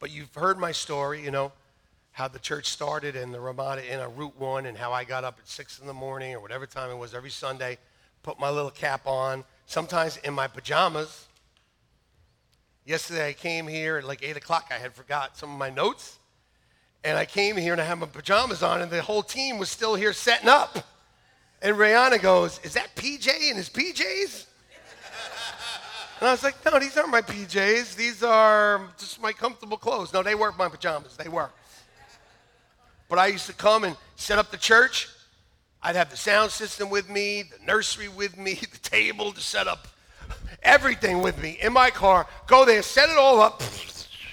But 0.00 0.10
you've 0.10 0.34
heard 0.34 0.58
my 0.58 0.72
story, 0.72 1.22
you 1.22 1.30
know, 1.30 1.52
how 2.12 2.28
the 2.28 2.38
church 2.38 2.68
started 2.68 3.16
in 3.16 3.30
the 3.30 3.40
Ramada 3.40 3.86
Inn 3.92 4.00
on 4.00 4.16
Route 4.16 4.38
1 4.38 4.66
and 4.66 4.76
how 4.76 4.92
I 4.92 5.04
got 5.04 5.24
up 5.24 5.38
at 5.38 5.48
6 5.48 5.78
in 5.78 5.86
the 5.86 5.94
morning 5.94 6.34
or 6.34 6.40
whatever 6.40 6.66
time 6.66 6.90
it 6.90 6.96
was 6.96 7.14
every 7.14 7.30
Sunday, 7.30 7.78
put 8.22 8.40
my 8.40 8.50
little 8.50 8.70
cap 8.70 9.06
on, 9.06 9.44
sometimes 9.66 10.16
in 10.18 10.34
my 10.34 10.48
pajamas. 10.48 11.26
Yesterday 12.84 13.28
I 13.28 13.32
came 13.34 13.68
here 13.68 13.98
at 13.98 14.04
like 14.04 14.22
8 14.22 14.36
o'clock. 14.36 14.66
I 14.70 14.78
had 14.78 14.94
forgot 14.94 15.36
some 15.36 15.52
of 15.52 15.58
my 15.58 15.70
notes. 15.70 16.18
And 17.04 17.16
I 17.16 17.24
came 17.24 17.56
here 17.56 17.72
and 17.72 17.80
I 17.80 17.84
had 17.84 17.98
my 17.98 18.06
pajamas 18.06 18.62
on 18.62 18.82
and 18.82 18.90
the 18.90 19.02
whole 19.02 19.22
team 19.22 19.58
was 19.58 19.68
still 19.68 19.94
here 19.94 20.12
setting 20.12 20.48
up. 20.48 20.78
And 21.62 21.76
Rihanna 21.76 22.20
goes, 22.20 22.60
is 22.64 22.74
that 22.74 22.94
PJ 22.96 23.50
in 23.50 23.56
his 23.56 23.68
PJs? 23.68 24.46
And 26.20 26.28
I 26.28 26.32
was 26.32 26.42
like, 26.42 26.56
no, 26.64 26.78
these 26.80 26.96
aren't 26.96 27.10
my 27.10 27.22
PJs. 27.22 27.94
These 27.94 28.24
are 28.24 28.88
just 28.98 29.22
my 29.22 29.32
comfortable 29.32 29.76
clothes. 29.76 30.12
No, 30.12 30.22
they 30.22 30.34
weren't 30.34 30.58
my 30.58 30.68
pajamas. 30.68 31.16
They 31.16 31.28
were. 31.28 31.50
But 33.08 33.18
I 33.18 33.28
used 33.28 33.46
to 33.46 33.54
come 33.54 33.84
and 33.84 33.96
set 34.16 34.38
up 34.38 34.50
the 34.50 34.56
church. 34.56 35.08
I'd 35.82 35.96
have 35.96 36.10
the 36.10 36.16
sound 36.16 36.50
system 36.50 36.90
with 36.90 37.08
me, 37.08 37.42
the 37.42 37.64
nursery 37.64 38.08
with 38.08 38.36
me, 38.36 38.54
the 38.72 38.78
table 38.78 39.32
to 39.32 39.40
set 39.40 39.66
up, 39.66 39.88
everything 40.62 41.22
with 41.22 41.40
me 41.40 41.58
in 41.60 41.72
my 41.72 41.90
car. 41.90 42.26
Go 42.46 42.64
there, 42.64 42.82
set 42.82 43.08
it 43.08 43.16
all 43.16 43.40
up, 43.40 43.62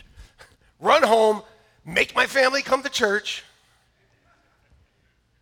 run 0.80 1.04
home, 1.04 1.42
make 1.86 2.16
my 2.16 2.26
family 2.26 2.62
come 2.62 2.84
to 2.84 2.90
church. 2.90 3.44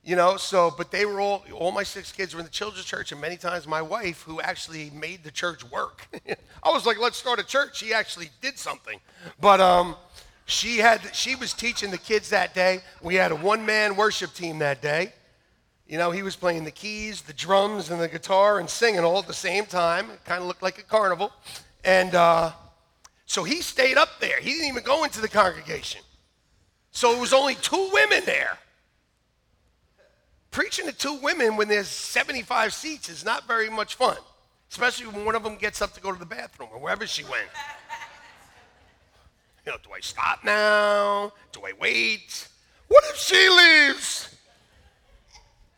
You 0.06 0.18
know, 0.18 0.36
so, 0.36 0.70
but 0.78 0.92
they 0.92 1.06
were 1.06 1.22
all, 1.22 1.46
all 1.54 1.72
my 1.72 1.84
six 1.84 2.12
kids 2.12 2.34
were 2.34 2.42
in 2.42 2.46
the 2.46 2.52
children's 2.52 2.86
church, 2.86 3.14
and 3.14 3.22
many 3.22 3.38
times 3.38 3.66
my 3.66 3.82
wife, 3.82 4.22
who 4.24 4.42
actually 4.42 4.90
made 4.90 5.24
the 5.24 5.32
church 5.32 5.64
work, 5.72 6.06
I 6.64 6.72
was 6.72 6.86
like, 6.86 7.00
let's 7.00 7.16
start 7.16 7.40
a 7.40 7.44
church. 7.46 7.78
She 7.78 7.94
actually 7.94 8.30
did 8.42 8.60
something. 8.60 9.00
But 9.40 9.62
um, 9.62 9.96
she 10.46 10.78
had, 10.78 11.02
she 11.16 11.36
was 11.36 11.54
teaching 11.54 11.92
the 11.92 11.98
kids 11.98 12.30
that 12.30 12.54
day. 12.54 12.82
We 13.02 13.16
had 13.16 13.32
a 13.32 13.36
one 13.36 13.66
man 13.66 13.96
worship 13.96 14.34
team 14.34 14.60
that 14.60 14.82
day. 14.82 15.14
You 15.88 15.98
know, 15.98 16.12
he 16.12 16.24
was 16.24 16.36
playing 16.36 16.64
the 16.64 16.72
keys, 16.72 17.22
the 17.22 17.34
drums, 17.34 17.90
and 17.90 18.02
the 18.02 18.08
guitar 18.08 18.60
and 18.60 18.70
singing 18.70 19.02
all 19.02 19.20
at 19.20 19.28
the 19.28 19.34
same 19.34 19.66
time. 19.66 20.10
It 20.10 20.24
kind 20.26 20.42
of 20.42 20.48
looked 20.48 20.64
like 20.64 20.80
a 20.80 20.84
carnival. 20.84 21.32
And 21.84 22.16
uh, 22.16 22.52
so 23.26 23.44
he 23.44 23.62
stayed 23.62 23.98
up 23.98 24.20
there. 24.20 24.40
He 24.40 24.52
didn't 24.52 24.68
even 24.68 24.84
go 24.84 25.04
into 25.04 25.22
the 25.22 25.28
congregation. 25.28 26.02
So 26.92 27.16
it 27.16 27.20
was 27.20 27.34
only 27.34 27.56
two 27.56 27.90
women 27.94 28.24
there 28.26 28.58
preaching 30.54 30.86
to 30.86 30.94
two 30.94 31.16
women 31.16 31.58
when 31.58 31.68
there's 31.68 31.88
75 31.88 32.74
seats 32.74 33.10
is 33.10 33.26
not 33.26 33.46
very 33.48 33.70
much 33.70 33.96
fun, 33.96 34.16
especially 34.72 35.08
when 35.08 35.26
one 35.26 35.36
of 35.36 35.44
them 35.44 35.58
gets 35.58 35.82
up 35.82 35.94
to 35.94 36.00
go 36.00 36.14
to 36.14 36.20
the 36.20 36.26
bathroom 36.26 36.70
or 36.72 36.80
wherever 36.80 37.06
she 37.06 37.24
went. 37.24 37.48
You 39.66 39.72
know, 39.72 39.78
do 39.82 39.92
I 39.94 40.02
stop 40.02 40.44
now? 40.44 41.32
Do 41.52 41.62
I 41.66 41.72
wait? 41.80 42.48
What 42.90 43.04
if 43.10 43.18
she 43.18 43.50
leaves? 43.50 44.36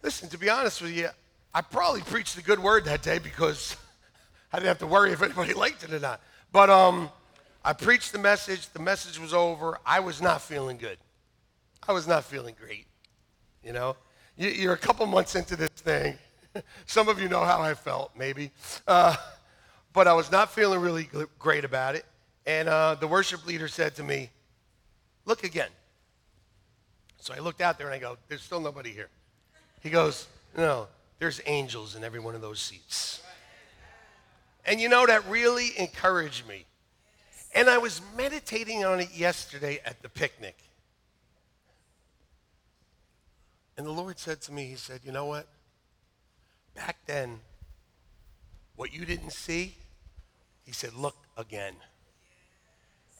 Listen, 0.02 0.28
to 0.30 0.38
be 0.38 0.50
honest 0.50 0.82
with 0.82 0.96
you, 0.96 1.10
I 1.54 1.62
probably 1.62 2.02
preached 2.02 2.38
a 2.38 2.44
good 2.44 2.60
word 2.60 2.86
that 2.86 3.04
day 3.04 3.20
because 3.20 3.78
I 4.54 4.58
didn't 4.58 4.70
have 4.70 4.80
to 4.80 4.88
worry 4.88 5.12
if 5.12 5.22
anybody 5.22 5.54
liked 5.66 5.84
it 5.84 5.94
or 5.94 6.00
not. 6.00 6.20
But 6.52 6.70
um, 6.70 7.10
I 7.64 7.74
preached 7.74 8.12
the 8.12 8.20
message. 8.20 8.70
The 8.70 8.80
message 8.80 9.20
was 9.20 9.34
over. 9.34 9.78
I 9.86 10.00
was 10.00 10.22
not 10.22 10.42
feeling 10.42 10.78
good. 10.78 10.98
I 11.88 11.92
was 11.92 12.08
not 12.08 12.24
feeling 12.24 12.56
great, 12.60 12.88
you 13.64 13.72
know. 13.72 13.96
You're 14.38 14.74
a 14.74 14.78
couple 14.78 15.06
months 15.06 15.36
into 15.36 15.56
this 15.56 15.70
thing. 15.70 16.18
Some 16.88 17.08
of 17.08 17.22
you 17.22 17.30
know 17.30 17.44
how 17.46 17.62
I 17.62 17.74
felt, 17.76 18.12
maybe. 18.18 18.52
Uh, 18.88 19.16
but 19.94 20.08
I 20.08 20.14
was 20.14 20.32
not 20.32 20.52
feeling 20.52 20.80
really 20.80 21.08
great 21.38 21.64
about 21.64 21.96
it. 21.96 22.06
And 22.46 22.70
uh, 22.70 22.96
the 22.96 23.08
worship 23.08 23.46
leader 23.46 23.68
said 23.68 23.96
to 23.96 24.04
me, 24.04 24.30
Look 25.26 25.44
again. 25.44 25.70
So 27.20 27.34
I 27.34 27.40
looked 27.40 27.62
out 27.62 27.78
there 27.80 27.88
and 27.88 27.96
I 27.96 28.00
go, 28.00 28.18
There's 28.28 28.44
still 28.44 28.60
nobody 28.60 28.92
here. 28.92 29.10
He 29.82 29.90
goes, 29.90 30.28
No, 30.56 30.88
there's 31.20 31.42
angels 31.46 31.96
in 31.96 32.04
every 32.04 32.20
one 32.20 32.36
of 32.36 32.42
those 32.42 32.60
seats. 32.60 33.22
And 34.66 34.80
you 34.80 34.90
know, 34.90 35.06
that 35.06 35.28
really 35.28 35.70
encouraged 35.78 36.48
me. 36.48 36.66
And 37.54 37.70
I 37.70 37.78
was 37.78 38.02
meditating 38.18 38.84
on 38.84 39.00
it 39.00 39.10
yesterday 39.16 39.80
at 39.86 40.02
the 40.02 40.10
picnic. 40.10 40.58
And 43.78 43.86
the 43.86 43.92
Lord 43.92 44.20
said 44.20 44.42
to 44.42 44.52
me, 44.52 44.68
He 44.68 44.76
said, 44.76 45.02
You 45.04 45.12
know 45.12 45.26
what? 45.26 45.48
Back 46.76 46.98
then, 47.06 47.40
what 48.76 48.94
you 48.94 49.06
didn't 49.06 49.32
see, 49.32 49.76
He 50.64 50.72
said, 50.72 50.94
Look 50.94 51.16
again. 51.38 51.74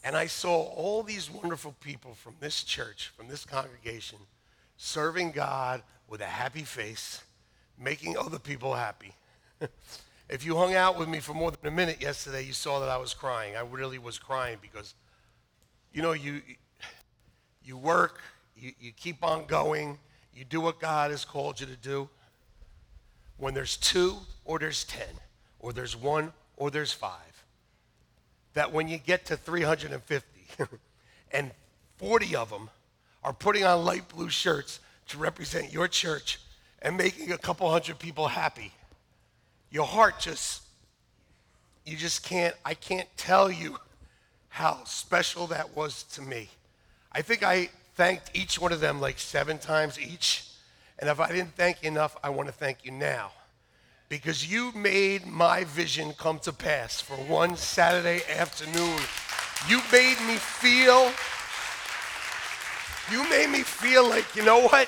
And 0.06 0.16
I 0.16 0.28
saw 0.28 0.56
all 0.56 1.02
these 1.02 1.32
wonderful 1.32 1.74
people 1.82 2.14
from 2.14 2.36
this 2.40 2.64
church, 2.64 3.12
from 3.18 3.28
this 3.28 3.44
congregation, 3.44 4.20
serving 4.78 5.32
God 5.32 5.82
with 6.08 6.22
a 6.22 6.26
happy 6.26 6.62
face, 6.62 7.24
making 7.76 8.16
other 8.16 8.38
people 8.38 8.76
happy. 8.76 9.16
if 10.30 10.46
you 10.46 10.56
hung 10.56 10.76
out 10.76 11.00
with 11.00 11.10
me 11.10 11.20
for 11.20 11.34
more 11.34 11.50
than 11.50 11.74
a 11.74 11.76
minute 11.76 12.04
yesterday, 12.04 12.44
you 12.44 12.54
saw 12.54 12.80
that 12.82 12.90
I 12.90 12.98
was 12.98 13.16
crying. 13.16 13.56
I 13.56 13.62
really 13.62 13.98
was 13.98 14.20
crying 14.20 14.60
because, 14.62 14.94
you 15.92 16.04
know, 16.04 16.12
you, 16.12 16.44
you 17.64 17.76
work, 17.76 18.22
you, 18.56 18.74
you 18.80 18.92
keep 18.92 19.24
on 19.24 19.48
going, 19.48 19.98
you 20.36 20.46
do 20.46 20.62
what 20.62 20.80
God 20.80 21.10
has 21.10 21.26
called 21.26 21.60
you 21.60 21.66
to 21.66 21.76
do. 21.78 22.08
When 23.38 23.56
there's 23.56 23.76
two 23.76 24.18
or 24.46 24.60
there's 24.60 24.84
10 24.84 25.04
or 25.60 25.74
there's 25.74 25.96
one 25.96 26.32
or 26.58 26.70
there's 26.70 26.94
five, 26.94 27.35
that 28.56 28.74
when 28.74 28.88
you 28.88 28.98
get 28.98 29.26
to 29.28 29.38
350 29.38 30.28
and 31.32 31.52
40 31.98 32.36
of 32.36 32.50
them 32.50 32.70
are 33.24 33.34
putting 33.34 33.64
on 33.64 33.86
light 33.86 34.08
blue 34.10 34.30
shirts 34.30 34.80
to 35.10 35.18
represent 35.18 35.72
your 35.72 35.88
church 35.88 36.40
and 36.82 36.98
making 36.98 37.32
a 37.32 37.38
couple 37.38 37.70
hundred 37.70 38.00
people 38.00 38.28
happy, 38.28 38.72
your 39.70 39.86
heart 39.86 40.20
just, 40.20 40.64
you 41.86 41.96
just 41.96 42.24
can't, 42.24 42.56
I 42.66 42.74
can't 42.74 43.10
tell 43.18 43.52
you 43.52 43.78
how 44.50 44.84
special 44.86 45.48
that 45.48 45.76
was 45.76 46.04
to 46.04 46.22
me. 46.22 46.50
I 47.12 47.22
think 47.22 47.44
I 47.44 47.70
thanked 47.96 48.32
each 48.34 48.60
one 48.60 48.72
of 48.72 48.80
them 48.80 49.02
like 49.02 49.20
seven 49.20 49.58
times 49.58 50.00
each. 50.00 50.46
And 50.98 51.10
if 51.10 51.20
I 51.20 51.28
didn't 51.28 51.56
thank 51.56 51.84
you 51.84 51.90
enough, 51.90 52.16
I 52.24 52.30
want 52.30 52.48
to 52.48 52.54
thank 52.54 52.86
you 52.86 52.92
now. 52.92 53.32
Because 54.08 54.50
you 54.52 54.72
made 54.74 55.26
my 55.26 55.64
vision 55.64 56.14
come 56.14 56.40
to 56.40 56.54
pass 56.54 57.02
for 57.02 57.16
one 57.16 57.58
Saturday 57.58 58.22
afternoon. 58.30 59.00
You 59.68 59.82
made 59.92 60.18
me 60.28 60.36
feel, 60.36 61.12
you 63.12 63.28
made 63.30 63.50
me 63.50 63.64
feel 63.64 64.08
like, 64.08 64.36
you 64.36 64.44
know 64.44 64.68
what? 64.68 64.88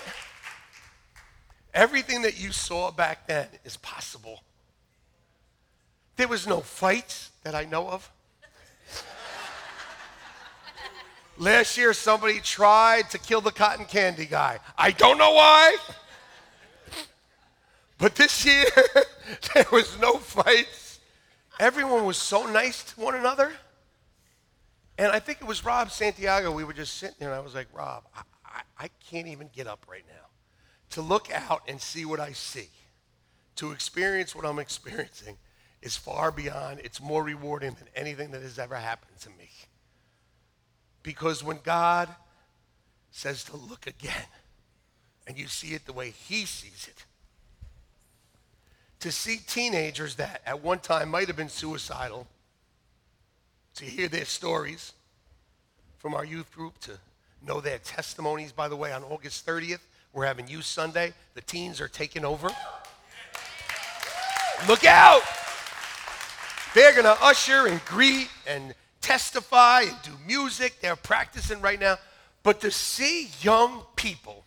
Everything 1.74 2.22
that 2.24 2.40
you 2.40 2.52
saw 2.52 2.92
back 2.92 3.28
then 3.28 3.48
is 3.64 3.78
possible. 3.78 4.42
There 6.16 6.28
was 6.28 6.48
no 6.48 6.62
fights 6.62 7.32
that 7.44 7.56
I 7.56 7.66
know 7.66 7.88
of. 7.88 8.12
Last 11.40 11.78
year, 11.78 11.94
somebody 11.94 12.40
tried 12.40 13.12
to 13.12 13.20
kill 13.20 13.42
the 13.42 13.52
cotton 13.52 13.86
candy 13.86 14.26
guy. 14.26 14.60
I 14.76 14.90
don't 14.90 15.20
know 15.20 15.34
why. 15.34 15.78
But 17.98 18.16
this 18.16 18.46
year, 18.46 18.66
there 19.54 19.66
was 19.72 20.00
no 20.00 20.18
fights. 20.18 21.00
Everyone 21.60 22.06
was 22.06 22.18
so 22.18 22.46
nice 22.46 22.84
to 22.84 23.00
one 23.00 23.16
another. 23.16 23.52
And 24.98 25.12
I 25.12 25.20
think 25.20 25.42
it 25.42 25.48
was 25.48 25.64
Rob 25.66 25.92
Santiago. 25.92 26.52
We 26.52 26.64
were 26.64 26.74
just 26.74 26.96
sitting 26.96 27.16
there, 27.20 27.30
and 27.30 27.38
I 27.38 27.42
was 27.42 27.56
like, 27.56 27.68
Rob, 27.74 28.04
I, 28.16 28.22
I, 28.46 28.62
I 28.86 28.90
can't 29.10 29.28
even 29.28 29.50
get 29.54 29.68
up 29.68 29.86
right 29.90 30.06
now 30.08 30.28
to 30.92 31.02
look 31.02 31.30
out 31.32 31.62
and 31.68 31.82
see 31.82 32.06
what 32.06 32.20
I 32.20 32.32
see, 32.32 32.70
to 33.56 33.72
experience 33.72 34.36
what 34.36 34.46
I'm 34.46 34.60
experiencing 34.60 35.38
is 35.82 35.96
far 35.96 36.32
beyond, 36.32 36.82
it's 36.84 37.02
more 37.02 37.24
rewarding 37.24 37.76
than 37.76 37.88
anything 37.96 38.32
that 38.32 38.42
has 38.42 38.58
ever 38.58 38.76
happened 38.76 39.20
to 39.22 39.30
me. 39.30 39.50
Because 41.04 41.44
when 41.44 41.60
God 41.64 42.10
says 43.12 43.44
to 43.46 43.58
look 43.58 43.86
again, 43.88 44.26
and 45.28 45.38
you 45.38 45.48
see 45.48 45.74
it 45.74 45.86
the 45.86 45.94
way 45.94 46.12
He 46.12 46.46
sees 46.46 46.88
it, 46.90 47.06
to 49.00 49.12
see 49.12 49.38
teenagers 49.38 50.16
that 50.16 50.42
at 50.46 50.64
one 50.64 50.80
time 50.80 51.10
might 51.10 51.28
have 51.28 51.38
been 51.38 51.50
suicidal, 51.50 52.28
to 53.76 53.86
hear 53.86 54.08
their 54.08 54.26
stories 54.26 54.94
from 55.98 56.14
our 56.14 56.26
youth 56.26 56.52
group, 56.52 56.80
to 56.80 56.98
know 57.46 57.62
their 57.62 57.78
testimonies. 57.80 58.52
By 58.52 58.68
the 58.68 58.76
way, 58.76 58.92
on 58.92 59.04
August 59.04 59.46
30th, 59.46 59.82
we're 60.14 60.26
having 60.26 60.48
Youth 60.48 60.66
Sunday. 60.66 61.14
The 61.36 61.42
teens 61.42 61.80
are 61.80 61.88
taking 61.88 62.26
over. 62.26 62.50
Look 64.68 64.84
out! 64.86 65.22
They're 66.74 66.92
going 66.94 67.06
to 67.06 67.18
usher 67.24 67.68
and 67.68 67.84
greet 67.86 68.30
and 68.48 68.74
testify 69.02 69.82
and 69.82 69.96
do 70.04 70.12
music. 70.26 70.82
They're 70.82 70.96
practicing 70.96 71.62
right 71.62 71.80
now. 71.80 71.98
But 72.44 72.62
to 72.62 72.72
see 72.72 73.30
young 73.42 73.84
people 73.96 74.44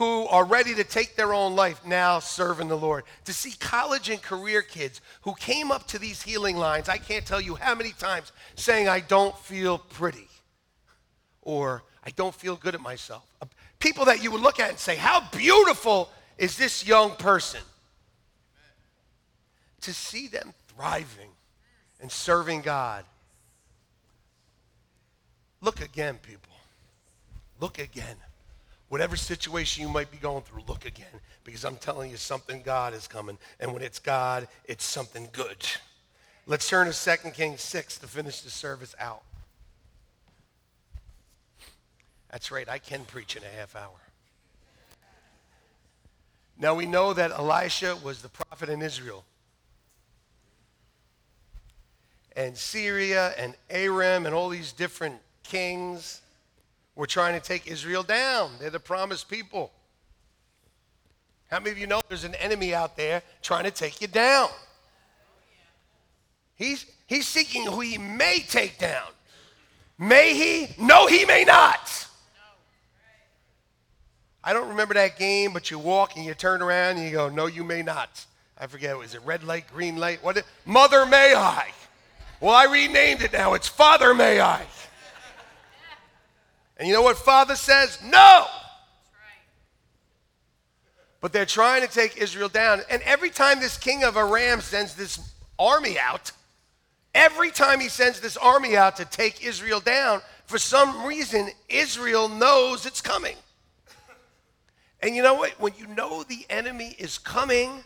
who 0.00 0.26
are 0.28 0.46
ready 0.46 0.74
to 0.74 0.82
take 0.82 1.14
their 1.14 1.34
own 1.34 1.54
life 1.54 1.84
now 1.84 2.18
serving 2.20 2.68
the 2.68 2.76
Lord. 2.76 3.04
To 3.26 3.34
see 3.34 3.52
college 3.60 4.08
and 4.08 4.22
career 4.22 4.62
kids 4.62 5.02
who 5.20 5.34
came 5.34 5.70
up 5.70 5.86
to 5.88 5.98
these 5.98 6.22
healing 6.22 6.56
lines, 6.56 6.88
I 6.88 6.96
can't 6.96 7.26
tell 7.26 7.38
you 7.38 7.54
how 7.54 7.74
many 7.74 7.92
times, 7.92 8.32
saying, 8.54 8.88
I 8.88 9.00
don't 9.00 9.36
feel 9.40 9.76
pretty 9.76 10.26
or 11.42 11.82
I 12.02 12.12
don't 12.12 12.34
feel 12.34 12.56
good 12.56 12.74
at 12.74 12.80
myself. 12.80 13.26
Uh, 13.42 13.46
people 13.78 14.06
that 14.06 14.24
you 14.24 14.30
would 14.30 14.40
look 14.40 14.58
at 14.58 14.70
and 14.70 14.78
say, 14.78 14.96
How 14.96 15.20
beautiful 15.36 16.08
is 16.38 16.56
this 16.56 16.86
young 16.86 17.10
person? 17.16 17.60
To 19.82 19.92
see 19.92 20.28
them 20.28 20.54
thriving 20.74 21.28
and 22.00 22.10
serving 22.10 22.62
God. 22.62 23.04
Look 25.60 25.82
again, 25.82 26.16
people. 26.22 26.54
Look 27.60 27.78
again. 27.78 28.16
Whatever 28.90 29.14
situation 29.14 29.82
you 29.84 29.88
might 29.88 30.10
be 30.10 30.16
going 30.16 30.42
through, 30.42 30.62
look 30.66 30.84
again 30.84 31.06
because 31.44 31.64
I'm 31.64 31.76
telling 31.76 32.10
you 32.10 32.16
something 32.16 32.60
God 32.62 32.92
is 32.92 33.06
coming. 33.06 33.38
And 33.60 33.72
when 33.72 33.82
it's 33.82 34.00
God, 34.00 34.48
it's 34.64 34.84
something 34.84 35.28
good. 35.30 35.64
Let's 36.44 36.68
turn 36.68 36.90
to 36.90 37.16
2 37.22 37.30
Kings 37.30 37.60
6 37.60 37.98
to 37.98 38.08
finish 38.08 38.40
the 38.40 38.50
service 38.50 38.96
out. 38.98 39.22
That's 42.32 42.50
right, 42.50 42.68
I 42.68 42.78
can 42.78 43.04
preach 43.04 43.36
in 43.36 43.44
a 43.44 43.58
half 43.60 43.76
hour. 43.76 44.00
Now 46.58 46.74
we 46.74 46.84
know 46.84 47.12
that 47.12 47.30
Elisha 47.30 47.96
was 48.02 48.22
the 48.22 48.28
prophet 48.28 48.68
in 48.68 48.82
Israel. 48.82 49.24
And 52.34 52.56
Syria 52.56 53.34
and 53.38 53.54
Aram 53.70 54.26
and 54.26 54.34
all 54.34 54.48
these 54.48 54.72
different 54.72 55.20
kings 55.44 56.22
were 56.94 57.06
trying 57.06 57.38
to 57.38 57.46
take 57.46 57.66
Israel 57.66 58.02
down. 58.02 58.52
They're 58.60 58.70
the 58.70 58.80
promised 58.80 59.28
people. 59.28 59.72
How 61.50 61.58
many 61.58 61.72
of 61.72 61.78
you 61.78 61.86
know 61.86 62.00
there's 62.08 62.24
an 62.24 62.34
enemy 62.36 62.74
out 62.74 62.96
there 62.96 63.22
trying 63.42 63.64
to 63.64 63.70
take 63.70 64.00
you 64.00 64.06
down? 64.06 64.48
He's, 66.54 66.86
he's 67.06 67.26
seeking 67.26 67.64
who 67.64 67.80
he 67.80 67.98
may 67.98 68.44
take 68.46 68.78
down. 68.78 69.08
May 69.98 70.34
he? 70.34 70.74
No, 70.78 71.06
he 71.06 71.24
may 71.24 71.44
not. 71.44 72.06
I 74.42 74.52
don't 74.52 74.68
remember 74.68 74.94
that 74.94 75.18
game, 75.18 75.52
but 75.52 75.70
you 75.70 75.78
walk 75.78 76.16
and 76.16 76.24
you 76.24 76.34
turn 76.34 76.62
around 76.62 76.96
and 76.96 77.04
you 77.04 77.12
go, 77.12 77.28
No, 77.28 77.46
you 77.46 77.64
may 77.64 77.82
not. 77.82 78.24
I 78.58 78.66
forget, 78.66 78.96
was 78.96 79.14
it 79.14 79.22
red 79.24 79.42
light, 79.42 79.66
green 79.72 79.96
light? 79.96 80.22
What? 80.22 80.42
Mother 80.64 81.04
may 81.06 81.34
I. 81.34 81.70
Well, 82.40 82.54
I 82.54 82.64
renamed 82.64 83.22
it 83.22 83.32
now. 83.32 83.54
It's 83.54 83.68
Father 83.68 84.14
may 84.14 84.40
I. 84.40 84.66
And 86.80 86.88
you 86.88 86.94
know 86.94 87.02
what 87.02 87.18
Father 87.18 87.56
says? 87.56 87.98
No. 88.02 88.46
But 91.20 91.34
they're 91.34 91.44
trying 91.44 91.82
to 91.82 91.92
take 91.92 92.16
Israel 92.16 92.48
down. 92.48 92.80
And 92.90 93.02
every 93.02 93.28
time 93.28 93.60
this 93.60 93.76
king 93.76 94.02
of 94.02 94.16
Aram 94.16 94.62
sends 94.62 94.94
this 94.94 95.20
army 95.58 95.98
out, 95.98 96.32
every 97.14 97.50
time 97.50 97.80
he 97.80 97.90
sends 97.90 98.20
this 98.20 98.38
army 98.38 98.78
out 98.78 98.96
to 98.96 99.04
take 99.04 99.44
Israel 99.44 99.80
down, 99.80 100.22
for 100.46 100.56
some 100.56 101.04
reason, 101.04 101.50
Israel 101.68 102.30
knows 102.30 102.86
it's 102.86 103.02
coming. 103.02 103.36
And 105.02 105.14
you 105.14 105.22
know 105.22 105.34
what? 105.34 105.50
When 105.60 105.74
you 105.76 105.86
know 105.86 106.22
the 106.22 106.46
enemy 106.48 106.96
is 106.98 107.18
coming, 107.18 107.84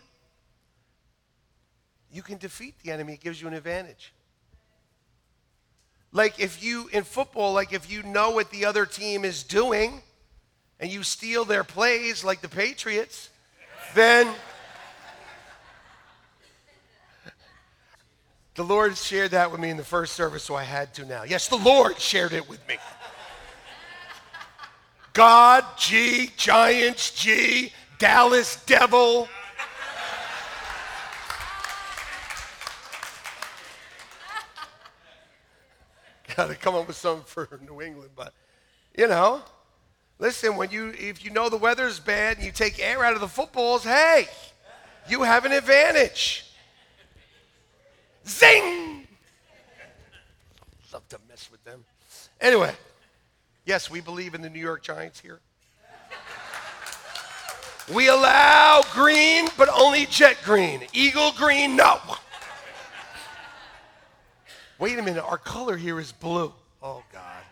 you 2.13 2.23
can 2.23 2.39
defeat 2.39 2.77
the 2.85 2.93
enemy. 2.93 3.15
It 3.15 3.21
gives 3.21 3.43
you 3.43 3.49
an 3.49 3.55
advantage. 3.55 4.13
Like 6.15 6.39
if 6.39 6.63
you, 6.63 6.89
in 6.93 7.03
football, 7.03 7.53
like 7.53 7.73
if 7.73 7.91
you 7.91 8.05
know 8.05 8.31
what 8.31 8.51
the 8.51 8.65
other 8.65 8.87
team 8.87 9.25
is 9.25 9.43
doing 9.43 10.01
and 10.79 10.91
you 10.91 11.03
steal 11.03 11.45
their 11.45 11.65
plays 11.65 12.23
like 12.25 12.41
the 12.41 12.49
Patriots, 12.49 13.31
then 13.97 14.33
the 18.55 18.63
Lord 18.63 18.97
shared 18.97 19.33
that 19.33 19.51
with 19.51 19.61
me 19.61 19.71
in 19.71 19.77
the 19.77 19.83
first 19.85 20.13
service, 20.13 20.45
so 20.45 20.55
I 20.55 20.63
had 20.63 20.95
to 20.95 21.05
now. 21.05 21.25
Yes, 21.25 21.49
the 21.49 21.57
Lord 21.57 21.99
shared 21.99 22.33
it 22.33 22.49
with 22.49 22.67
me. 22.69 22.77
God, 25.15 25.65
G, 25.77 26.31
Giants, 26.37 27.11
G, 27.11 27.73
Dallas, 27.99 28.63
Devil. 28.67 29.29
Got 36.37 36.49
to 36.49 36.55
come 36.55 36.75
up 36.75 36.87
with 36.87 36.97
something 36.97 37.25
for 37.25 37.61
New 37.67 37.81
England, 37.81 38.11
but 38.17 38.33
you 38.97 39.07
know, 39.09 39.43
listen, 40.19 40.57
when 40.57 40.71
you 40.71 40.93
if 40.99 41.25
you 41.25 41.31
know 41.31 41.49
the 41.49 41.57
weather's 41.57 42.01
bad 42.01 42.37
and 42.37 42.47
you 42.47 42.53
take 42.53 42.79
air 42.79 43.05
out 43.05 43.15
of 43.15 43.21
the 43.21 43.29
footballs, 43.29 43.85
hey, 43.85 44.29
you 45.09 45.23
have 45.23 45.45
an 45.45 45.53
advantage. 45.53 46.47
Zing! 48.27 49.07
Love 50.93 51.09
to 51.09 51.19
mess 51.29 51.49
with 51.51 51.63
them. 51.65 51.85
Anyway, 52.41 52.73
yes, 53.65 53.91
we 53.91 54.01
believe 54.01 54.35
in 54.35 54.43
the 54.43 54.51
New 54.51 54.61
York 54.61 54.83
Giants 54.83 55.21
here. 55.21 55.41
We 57.93 58.09
allow 58.09 58.83
green, 58.93 59.49
but 59.59 59.69
only 59.69 60.07
jet 60.07 60.39
green. 60.43 60.83
Eagle 60.95 61.33
green, 61.33 61.77
no. 61.77 62.01
Wait 64.85 64.99
a 64.99 65.03
minute, 65.03 65.25
our 65.25 65.39
color 65.39 65.79
here 65.79 65.99
is 65.99 66.13
blue. 66.13 66.53
Oh, 66.83 67.03
God. 67.11 67.43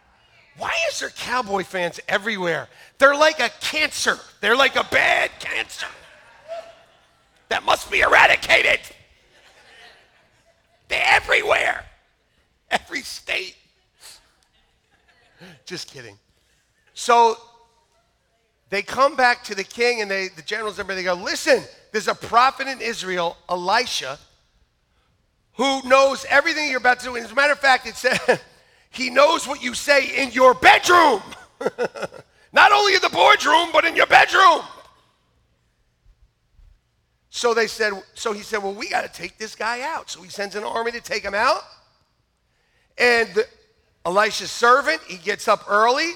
Why 0.59 0.75
is 0.91 1.01
there 1.01 1.09
cowboy 1.09 1.65
fans 1.65 1.99
everywhere? 2.07 2.69
They're 2.99 3.15
like 3.15 3.41
a 3.41 3.49
cancer. 3.63 4.19
They're 4.43 4.55
like 4.55 4.77
a 4.77 4.85
bad 4.91 5.31
cancer 5.41 5.87
that 7.49 7.65
must 7.65 7.91
be 7.91 8.01
eradicated. 8.01 8.81
They're 10.89 11.03
everywhere, 11.07 11.87
every 12.71 13.01
state. 13.01 13.57
Just 15.65 15.89
kidding. 15.89 16.19
So 16.93 17.39
they 18.69 18.83
come 18.83 19.17
back 19.17 19.43
to 19.45 19.55
the 19.55 19.65
king 19.65 20.03
and 20.03 20.11
they, 20.11 20.29
the 20.29 20.43
generals, 20.43 20.79
and 20.79 20.87
they 20.87 21.03
go, 21.03 21.15
listen, 21.15 21.63
there's 21.93 22.09
a 22.09 22.15
prophet 22.15 22.67
in 22.67 22.83
Israel, 22.83 23.39
Elisha, 23.49 24.19
who 25.55 25.83
knows 25.89 26.25
everything 26.29 26.69
you're 26.69 26.79
about 26.79 27.01
to 27.01 27.07
do. 27.07 27.17
And 27.17 27.25
as 27.25 27.33
a 27.33 27.35
matter 27.35 27.53
of 27.53 27.59
fact, 27.59 27.87
it 27.87 27.97
said 27.97 28.41
he 28.91 29.11
knows 29.11 29.47
what 29.47 29.63
you 29.63 29.75
say 29.75 30.23
in 30.23 30.31
your 30.33 30.55
bedroom. 30.55 31.23
Not 32.53 32.73
only 32.73 32.95
in 32.95 33.01
the 33.01 33.11
boardroom, 33.11 33.69
but 33.73 33.85
in 33.85 33.97
your 33.97 34.07
bedroom. 34.07 34.61
So 37.31 37.55
they 37.55 37.67
said, 37.67 37.95
so 38.13 38.33
he 38.33 38.43
said, 38.43 38.63
well, 38.63 38.75
we 38.75 38.91
got 38.91 39.03
to 39.03 39.21
take 39.21 39.39
this 39.39 39.55
guy 39.55 39.81
out. 39.81 40.11
So 40.11 40.21
he 40.21 40.29
sends 40.29 40.55
an 40.55 40.65
army 40.65 40.93
to 40.93 41.01
take 41.01 41.23
him 41.23 41.35
out. 41.35 41.63
And 42.99 43.47
Elisha's 44.05 44.51
servant, 44.51 45.01
he 45.09 45.17
gets 45.17 45.49
up 45.49 45.65
early 45.69 46.13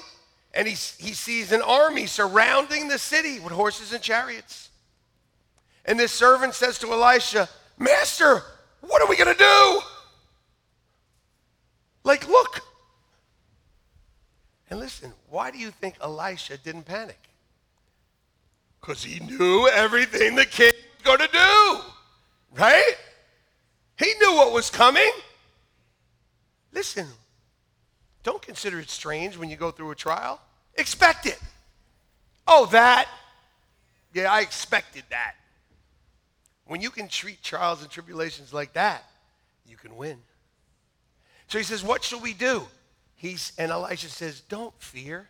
and 0.53 0.67
he, 0.67 0.73
he 0.73 1.13
sees 1.13 1.51
an 1.51 1.61
army 1.61 2.05
surrounding 2.05 2.87
the 2.87 2.99
city 2.99 3.39
with 3.39 3.51
horses 3.51 3.93
and 3.93 4.01
chariots. 4.01 4.69
And 5.85 5.99
this 5.99 6.11
servant 6.11 6.53
says 6.53 6.77
to 6.79 6.91
Elisha, 6.91 7.49
Master, 7.79 8.43
what 8.87 9.01
are 9.01 9.07
we 9.07 9.15
going 9.15 9.33
to 9.33 9.39
do? 9.39 9.81
Like, 12.03 12.27
look. 12.27 12.61
And 14.69 14.79
listen, 14.79 15.13
why 15.29 15.51
do 15.51 15.57
you 15.57 15.71
think 15.71 15.95
Elisha 16.01 16.57
didn't 16.57 16.83
panic? 16.83 17.19
Because 18.79 19.03
he 19.03 19.19
knew 19.19 19.67
everything 19.67 20.35
the 20.35 20.45
king 20.45 20.71
was 20.73 21.03
going 21.03 21.19
to 21.19 21.27
do, 21.27 21.79
right? 22.57 22.95
He 23.97 24.13
knew 24.19 24.35
what 24.35 24.53
was 24.53 24.69
coming. 24.69 25.11
Listen, 26.71 27.07
don't 28.23 28.41
consider 28.41 28.79
it 28.79 28.89
strange 28.89 29.37
when 29.37 29.49
you 29.49 29.55
go 29.55 29.71
through 29.71 29.91
a 29.91 29.95
trial. 29.95 30.39
Expect 30.75 31.25
it. 31.25 31.39
Oh, 32.47 32.67
that? 32.67 33.07
Yeah, 34.13 34.31
I 34.31 34.41
expected 34.41 35.03
that. 35.09 35.35
When 36.67 36.81
you 36.81 36.89
can 36.89 37.07
treat 37.07 37.41
trials 37.41 37.81
and 37.81 37.89
tribulations 37.89 38.53
like 38.53 38.73
that, 38.73 39.03
you 39.65 39.77
can 39.77 39.95
win. 39.95 40.17
So 41.47 41.57
he 41.57 41.63
says, 41.63 41.83
What 41.83 42.03
shall 42.03 42.19
we 42.19 42.33
do? 42.33 42.67
He's, 43.15 43.53
and 43.57 43.71
Elisha 43.71 44.09
says, 44.09 44.41
Don't 44.41 44.73
fear, 44.79 45.29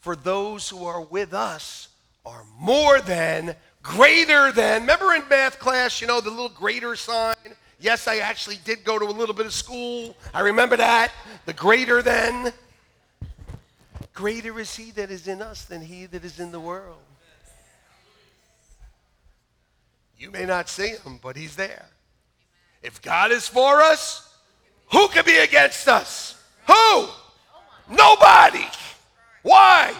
for 0.00 0.16
those 0.16 0.68
who 0.68 0.84
are 0.84 1.00
with 1.00 1.34
us 1.34 1.88
are 2.24 2.44
more 2.58 3.00
than, 3.00 3.54
greater 3.82 4.52
than. 4.52 4.82
Remember 4.82 5.14
in 5.14 5.28
math 5.28 5.58
class, 5.58 6.00
you 6.00 6.06
know, 6.06 6.20
the 6.20 6.30
little 6.30 6.48
greater 6.48 6.96
sign? 6.96 7.34
Yes, 7.78 8.08
I 8.08 8.18
actually 8.18 8.58
did 8.64 8.84
go 8.84 8.98
to 8.98 9.04
a 9.04 9.12
little 9.12 9.34
bit 9.34 9.46
of 9.46 9.52
school. 9.52 10.16
I 10.32 10.40
remember 10.40 10.76
that. 10.76 11.12
The 11.44 11.52
greater 11.52 12.02
than. 12.02 12.52
Greater 14.14 14.58
is 14.58 14.74
he 14.74 14.92
that 14.92 15.10
is 15.10 15.28
in 15.28 15.42
us 15.42 15.64
than 15.64 15.82
he 15.82 16.06
that 16.06 16.24
is 16.24 16.40
in 16.40 16.52
the 16.52 16.60
world. 16.60 17.05
You 20.18 20.30
may 20.30 20.46
not 20.46 20.68
see 20.68 20.88
him, 20.88 21.18
but 21.22 21.36
he's 21.36 21.56
there. 21.56 21.86
If 22.82 23.02
God 23.02 23.32
is 23.32 23.48
for 23.48 23.82
us, 23.82 24.34
who 24.92 25.08
can 25.08 25.24
be 25.24 25.36
against 25.38 25.88
us? 25.88 26.42
Who? 26.66 27.08
Nobody. 27.90 28.66
Why? 29.42 29.94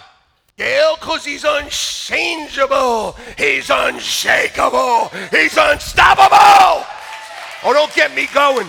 Gail, 0.57 0.96
because 0.98 1.24
he's 1.24 1.44
unchangeable. 1.44 3.12
He's 3.37 3.68
unshakable. 3.70 5.11
He's 5.31 5.57
unstoppable. 5.57 6.87
Oh, 7.62 7.72
don't 7.72 7.92
get 7.94 8.14
me 8.14 8.29
going. 8.33 8.66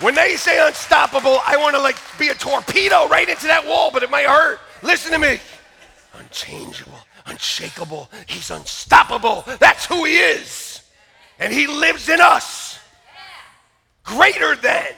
When 0.00 0.14
they 0.14 0.36
say 0.36 0.64
unstoppable, 0.64 1.40
I 1.46 1.56
want 1.56 1.74
to 1.74 1.80
like 1.80 1.96
be 2.18 2.28
a 2.28 2.34
torpedo 2.34 3.08
right 3.08 3.28
into 3.28 3.46
that 3.46 3.66
wall, 3.66 3.90
but 3.90 4.02
it 4.02 4.10
might 4.10 4.26
hurt. 4.26 4.60
Listen 4.82 5.12
to 5.12 5.18
me. 5.18 5.40
Unchangeable, 6.18 6.98
unshakable. 7.24 8.10
He's 8.26 8.50
unstoppable. 8.50 9.44
That's 9.58 9.86
who 9.86 10.04
he 10.04 10.18
is. 10.18 10.75
And 11.38 11.52
he 11.52 11.66
lives 11.66 12.08
in 12.08 12.20
us. 12.20 12.78
Greater 14.04 14.56
than. 14.56 14.94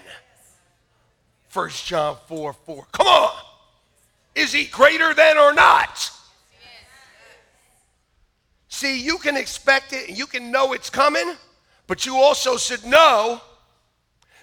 1 1.52 1.70
John 1.70 2.16
4 2.26 2.52
4. 2.52 2.86
Come 2.92 3.06
on. 3.06 3.32
Is 4.34 4.52
he 4.52 4.66
greater 4.66 5.14
than 5.14 5.38
or 5.38 5.52
not? 5.52 6.10
See, 8.68 9.00
you 9.00 9.18
can 9.18 9.36
expect 9.36 9.92
it 9.92 10.08
and 10.08 10.16
you 10.16 10.26
can 10.26 10.52
know 10.52 10.72
it's 10.72 10.90
coming, 10.90 11.34
but 11.88 12.06
you 12.06 12.16
also 12.16 12.56
should 12.56 12.84
know 12.84 13.40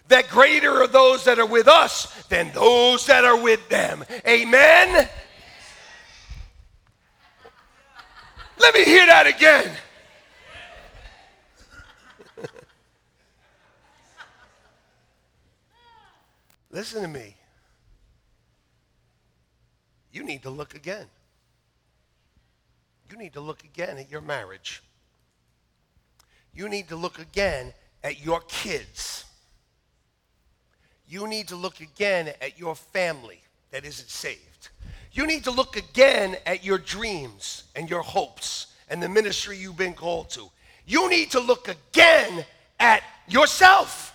that 0.07 0.27
greater 0.29 0.81
are 0.81 0.87
those 0.87 1.23
that 1.23 1.39
are 1.39 1.45
with 1.45 1.67
us 1.67 2.23
than 2.25 2.51
those 2.51 3.05
that 3.05 3.23
are 3.23 3.41
with 3.41 3.69
them. 3.69 4.03
Amen? 4.27 5.07
Let 8.59 8.73
me 8.73 8.83
hear 8.83 9.05
that 9.05 9.27
again. 9.27 9.71
Listen 16.75 17.03
to 17.03 17.07
me. 17.07 17.33
You 20.11 20.25
need 20.25 20.43
to 20.43 20.49
look 20.49 20.75
again. 20.75 21.05
You 23.09 23.15
need 23.15 23.31
to 23.31 23.39
look 23.39 23.63
again 23.63 23.97
at 23.97 24.11
your 24.11 24.19
marriage. 24.19 24.83
You 26.53 26.67
need 26.67 26.89
to 26.89 26.97
look 26.97 27.17
again 27.17 27.73
at 28.03 28.25
your 28.25 28.41
kids. 28.41 29.23
You 31.07 31.29
need 31.29 31.47
to 31.47 31.55
look 31.55 31.79
again 31.79 32.33
at 32.41 32.59
your 32.59 32.75
family 32.75 33.39
that 33.71 33.85
isn't 33.85 34.09
saved. 34.09 34.67
You 35.13 35.25
need 35.25 35.45
to 35.45 35.51
look 35.51 35.77
again 35.77 36.35
at 36.45 36.65
your 36.65 36.77
dreams 36.77 37.63
and 37.77 37.89
your 37.89 38.01
hopes 38.01 38.67
and 38.89 39.01
the 39.01 39.07
ministry 39.07 39.55
you've 39.55 39.77
been 39.77 39.93
called 39.93 40.29
to. 40.31 40.49
You 40.85 41.09
need 41.09 41.31
to 41.31 41.39
look 41.39 41.69
again 41.69 42.43
at 42.81 43.01
yourself 43.29 44.14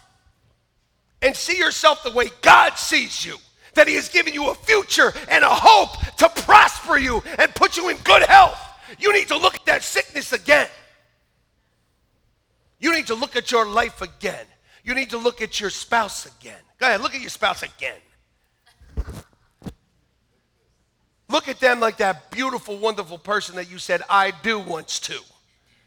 and 1.22 1.37
see 1.37 1.59
yourself 1.59 2.02
the 2.02 2.11
way 2.11 2.28
God 2.42 2.76
sees 2.78 3.24
you. 3.24 3.37
That 3.74 3.87
He 3.87 3.94
has 3.94 4.09
given 4.09 4.35
you 4.35 4.50
a 4.50 4.54
future 4.54 5.12
and 5.28 5.44
a 5.44 5.48
hope 5.48 5.98
to 6.16 6.28
prosper 6.42 6.98
you 6.98 7.22
and 7.38 7.54
put 7.54 7.76
you 7.76 7.88
in 7.88 7.96
good 7.98 8.22
health. 8.22 8.61
You 8.98 9.12
need 9.12 9.28
to 9.28 9.37
look 9.37 9.54
at 9.54 9.64
that 9.66 9.83
sickness 9.83 10.33
again. 10.33 10.68
You 12.80 12.94
need 12.94 13.06
to 13.09 13.14
look 13.14 13.37
at 13.37 13.52
your 13.52 13.66
life 13.66 14.02
again. 14.02 14.46
You 14.83 14.94
need 14.94 15.11
to 15.11 15.18
look 15.18 15.42
at 15.42 15.61
your 15.61 15.70
spouse 15.70 16.26
again. 16.26 16.59
Go 16.78 16.87
ahead, 16.87 17.00
look 17.00 17.14
at 17.14 17.20
your 17.20 17.30
spouse 17.30 17.62
again. 17.62 17.98
Look 21.28 21.46
at 21.46 21.61
them 21.61 21.78
like 21.78 21.98
that 21.98 22.30
beautiful, 22.33 22.76
wonderful 22.76 23.18
person 23.18 23.54
that 23.56 23.70
you 23.70 23.78
said, 23.78 24.02
I 24.11 24.33
do 24.42 24.59
once 24.59 24.98
to. 25.00 25.20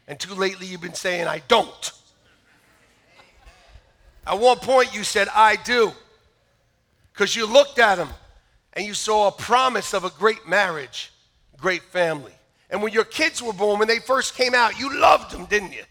And 0.08 0.18
too 0.18 0.34
lately 0.34 0.66
you've 0.66 0.80
been 0.80 0.94
saying, 0.94 1.26
I 1.26 1.42
don't. 1.48 1.92
At 4.26 4.38
one 4.38 4.58
point 4.58 4.94
you 4.94 5.04
said, 5.04 5.28
I 5.34 5.56
do. 5.56 5.92
Because 7.12 7.36
you 7.36 7.46
looked 7.46 7.78
at 7.78 7.98
him 7.98 8.08
and 8.72 8.84
you 8.84 8.94
saw 8.94 9.28
a 9.28 9.32
promise 9.32 9.94
of 9.94 10.04
a 10.04 10.10
great 10.10 10.48
marriage, 10.48 11.12
great 11.56 11.82
family. 11.82 12.32
And 12.70 12.82
when 12.82 12.92
your 12.92 13.04
kids 13.04 13.42
were 13.42 13.52
born, 13.52 13.78
when 13.78 13.88
they 13.88 13.98
first 14.00 14.34
came 14.34 14.54
out, 14.54 14.78
you 14.78 14.98
loved 14.98 15.30
them, 15.30 15.44
didn't 15.46 15.72
you? 15.72 15.84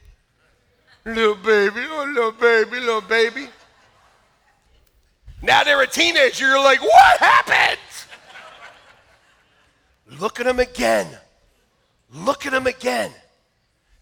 Little 1.05 1.35
baby, 1.35 1.81
oh, 1.89 2.05
little 2.13 2.31
baby, 2.31 2.79
little 2.79 3.01
baby. 3.01 3.47
Now 5.41 5.63
they're 5.63 5.81
a 5.81 5.87
teenager, 5.87 6.47
you're 6.47 6.63
like, 6.63 6.81
what 6.81 7.19
happened? 7.19 7.79
Look 10.19 10.39
at 10.39 10.45
them 10.45 10.59
again. 10.59 11.07
Look 12.13 12.45
at 12.45 12.51
them 12.51 12.67
again. 12.67 13.11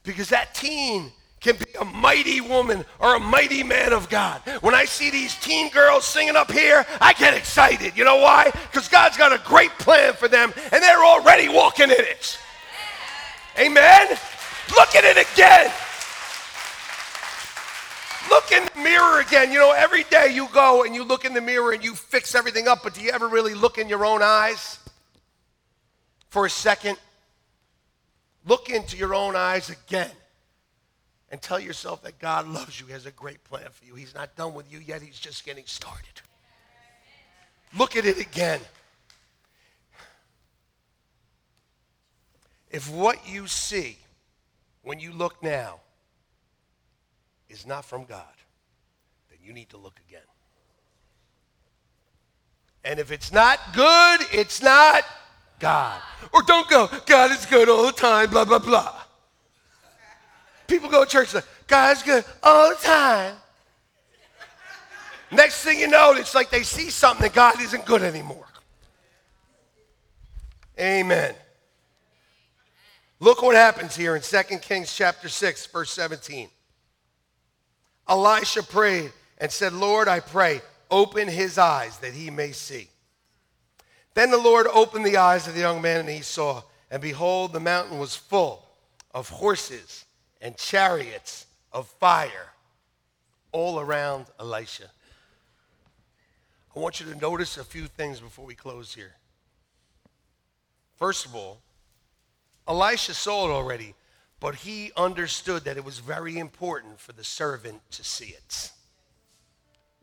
Because 0.03 0.29
that 0.29 0.53
teen 0.53 1.11
can 1.41 1.56
be 1.56 1.65
a 1.80 1.86
mighty 1.86 2.39
woman 2.39 2.86
or 2.99 3.15
a 3.15 3.19
mighty 3.19 3.63
man 3.63 3.93
of 3.93 4.08
God. 4.10 4.41
When 4.62 4.75
I 4.75 4.86
see 4.86 5.10
these 5.10 5.36
teen 5.36 5.69
girls 5.71 6.06
singing 6.06 6.36
up 6.36 6.51
here, 6.51 6.86
I 7.01 7.13
get 7.13 7.34
excited. 7.34 7.97
You 7.97 8.06
know 8.06 8.17
why? 8.17 8.51
Because 8.71 8.88
God's 8.88 9.17
got 9.17 9.34
a 9.34 9.41
great 9.43 9.71
plan 9.80 10.13
for 10.13 10.27
them 10.27 10.54
and 10.71 10.84
they're 10.84 11.04
already 11.04 11.49
walking 11.49 11.89
in 11.89 11.99
it. 11.99 12.38
Amen? 13.58 14.08
Look 14.75 14.95
at 14.95 15.04
it 15.04 15.17
again. 15.17 15.71
Look 18.30 18.51
in 18.51 18.63
the 18.63 18.80
mirror 18.80 19.19
again. 19.19 19.51
You 19.51 19.58
know, 19.58 19.71
every 19.71 20.04
day 20.04 20.32
you 20.34 20.47
go 20.54 20.84
and 20.84 20.93
you 20.93 21.04
look 21.04 21.25
in 21.25 21.34
the 21.34 21.41
mirror 21.41 21.71
and 21.71 21.84
you 21.84 21.95
fix 21.95 22.36
everything 22.36 22.67
up, 22.67 22.84
but 22.84 22.93
do 22.93 23.01
you 23.01 23.10
ever 23.10 23.27
really 23.27 23.56
look 23.56 23.80
in 23.80 23.89
your 23.89 24.06
own 24.06 24.21
eyes 24.21 24.77
for 26.30 26.45
a 26.45 26.49
second? 26.49 26.99
Look 28.45 28.69
into 28.69 28.95
your 28.95 29.15
own 29.15 29.36
eyes 29.36 29.71
again 29.71 30.12
and 31.31 31.41
tell 31.41 31.59
yourself 31.59 32.03
that 32.03 32.19
God 32.19 32.47
loves 32.47 32.79
you, 32.79 32.85
He 32.85 32.91
has 32.91 33.05
a 33.05 33.11
great 33.11 33.43
plan 33.45 33.67
for 33.71 33.85
you. 33.85 33.95
He's 33.95 34.13
not 34.13 34.35
done 34.35 34.53
with 34.53 34.71
you 34.71 34.79
yet, 34.79 35.01
He's 35.01 35.17
just 35.17 35.45
getting 35.45 35.63
started. 35.65 36.21
Look 37.77 37.95
at 37.95 38.05
it 38.05 38.19
again. 38.19 38.59
If 42.69 42.89
what 42.91 43.27
you 43.27 43.47
see 43.47 43.97
when 44.83 44.99
you 44.99 45.11
look 45.11 45.41
now 45.41 45.79
is 47.49 47.65
not 47.65 47.85
from 47.85 48.05
God, 48.05 48.25
then 49.29 49.39
you 49.43 49.53
need 49.53 49.69
to 49.69 49.77
look 49.77 49.99
again. 50.07 50.21
And 52.84 52.99
if 52.99 53.11
it's 53.11 53.32
not 53.32 53.59
good, 53.73 54.21
it's 54.34 54.61
not 54.61 55.03
God. 55.59 56.01
Or 56.34 56.41
don't 56.43 56.69
go, 56.69 56.89
God 57.05 57.32
is 57.32 57.45
good 57.45 57.69
all 57.69 57.86
the 57.86 57.91
time, 57.91 58.29
blah, 58.32 58.45
blah, 58.45 58.59
blah. 58.59 59.01
People 60.72 60.89
go 60.89 61.03
to 61.03 61.09
church 61.09 61.36
God's 61.67 62.01
good 62.01 62.24
all 62.41 62.69
the 62.69 62.76
time. 62.76 63.36
Next 65.30 65.65
thing 65.65 65.82
you 65.82 65.89
know, 65.89 66.13
it's 66.13 66.34
like 66.34 66.49
they 66.49 66.63
see 66.63 66.89
something 66.89 67.24
that 67.24 67.34
God 67.34 67.59
isn't 67.59 67.86
good 67.86 68.01
anymore. 68.01 68.47
Amen. 70.80 71.36
Look 73.19 73.41
what 73.41 73.53
happens 73.53 73.97
here 73.97 74.15
in 74.15 74.22
2 74.22 74.38
Kings 74.59 74.95
chapter 74.95 75.28
6, 75.28 75.65
verse 75.65 75.91
17. 75.91 76.47
Elisha 78.07 78.63
prayed 78.63 79.11
and 79.39 79.51
said, 79.51 79.74
Lord, 79.74 80.07
I 80.07 80.22
pray, 80.22 80.61
open 80.89 81.28
his 81.28 81.57
eyes 81.57 81.97
that 81.97 82.13
he 82.13 82.30
may 82.30 82.53
see. 82.53 82.88
Then 84.13 84.32
the 84.32 84.38
Lord 84.38 84.67
opened 84.67 85.05
the 85.05 85.17
eyes 85.17 85.49
of 85.49 85.53
the 85.53 85.59
young 85.59 85.82
man, 85.82 85.99
and 85.99 86.09
he 86.09 86.22
saw, 86.22 86.63
and 86.89 87.01
behold, 87.01 87.51
the 87.51 87.59
mountain 87.59 87.99
was 87.99 88.15
full 88.15 88.65
of 89.13 89.28
horses 89.28 90.05
and 90.41 90.57
chariots 90.57 91.45
of 91.71 91.87
fire 91.87 92.51
all 93.51 93.79
around 93.79 94.25
Elisha. 94.39 94.89
I 96.75 96.79
want 96.79 96.99
you 96.99 97.05
to 97.13 97.19
notice 97.19 97.57
a 97.57 97.63
few 97.63 97.85
things 97.85 98.19
before 98.19 98.45
we 98.45 98.55
close 98.55 98.93
here. 98.93 99.15
First 100.97 101.25
of 101.25 101.35
all, 101.35 101.59
Elisha 102.67 103.13
saw 103.13 103.49
it 103.49 103.51
already, 103.51 103.93
but 104.39 104.55
he 104.55 104.91
understood 104.95 105.63
that 105.65 105.77
it 105.77 105.83
was 105.83 105.99
very 105.99 106.37
important 106.37 106.99
for 106.99 107.11
the 107.11 107.23
servant 107.23 107.81
to 107.91 108.03
see 108.03 108.27
it. 108.27 108.71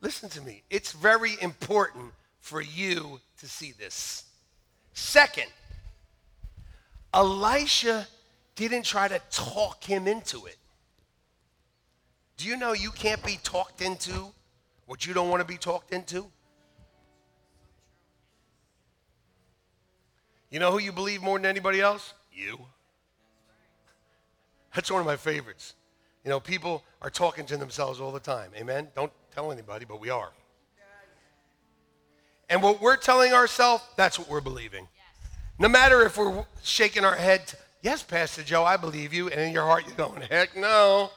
Listen 0.00 0.28
to 0.30 0.42
me. 0.42 0.62
It's 0.70 0.92
very 0.92 1.32
important 1.40 2.12
for 2.40 2.60
you 2.60 3.20
to 3.38 3.48
see 3.48 3.72
this. 3.72 4.24
Second, 4.92 5.48
Elisha 7.14 8.06
didn't 8.66 8.86
try 8.86 9.06
to 9.06 9.20
talk 9.30 9.84
him 9.84 10.08
into 10.08 10.46
it. 10.46 10.56
Do 12.36 12.48
you 12.48 12.56
know 12.56 12.72
you 12.72 12.90
can't 12.90 13.24
be 13.24 13.38
talked 13.44 13.82
into 13.82 14.32
what 14.86 15.06
you 15.06 15.14
don't 15.14 15.28
want 15.28 15.40
to 15.40 15.46
be 15.46 15.58
talked 15.58 15.92
into? 15.92 16.26
You 20.50 20.58
know 20.58 20.72
who 20.72 20.78
you 20.78 20.92
believe 20.92 21.22
more 21.22 21.38
than 21.38 21.46
anybody 21.46 21.80
else? 21.80 22.14
You. 22.32 22.58
That's 24.74 24.90
one 24.90 25.00
of 25.00 25.06
my 25.06 25.16
favorites. 25.16 25.74
You 26.24 26.30
know, 26.30 26.40
people 26.40 26.84
are 27.02 27.10
talking 27.10 27.46
to 27.46 27.56
themselves 27.56 28.00
all 28.00 28.12
the 28.12 28.20
time. 28.20 28.50
Amen? 28.56 28.88
Don't 28.96 29.12
tell 29.34 29.52
anybody, 29.52 29.84
but 29.84 30.00
we 30.00 30.10
are. 30.10 30.32
And 32.48 32.62
what 32.62 32.80
we're 32.80 32.96
telling 32.96 33.32
ourselves, 33.32 33.84
that's 33.96 34.18
what 34.18 34.28
we're 34.28 34.40
believing. 34.40 34.88
No 35.58 35.68
matter 35.68 36.02
if 36.02 36.16
we're 36.16 36.46
shaking 36.62 37.04
our 37.04 37.16
head, 37.16 37.52
yes, 37.82 38.02
Pastor 38.02 38.42
Joe, 38.42 38.64
I 38.64 38.76
believe 38.76 39.12
you, 39.12 39.28
and 39.28 39.40
in 39.40 39.52
your 39.52 39.64
heart 39.64 39.84
you're 39.86 39.96
going, 39.96 40.22
heck 40.22 40.56
no. 40.56 41.10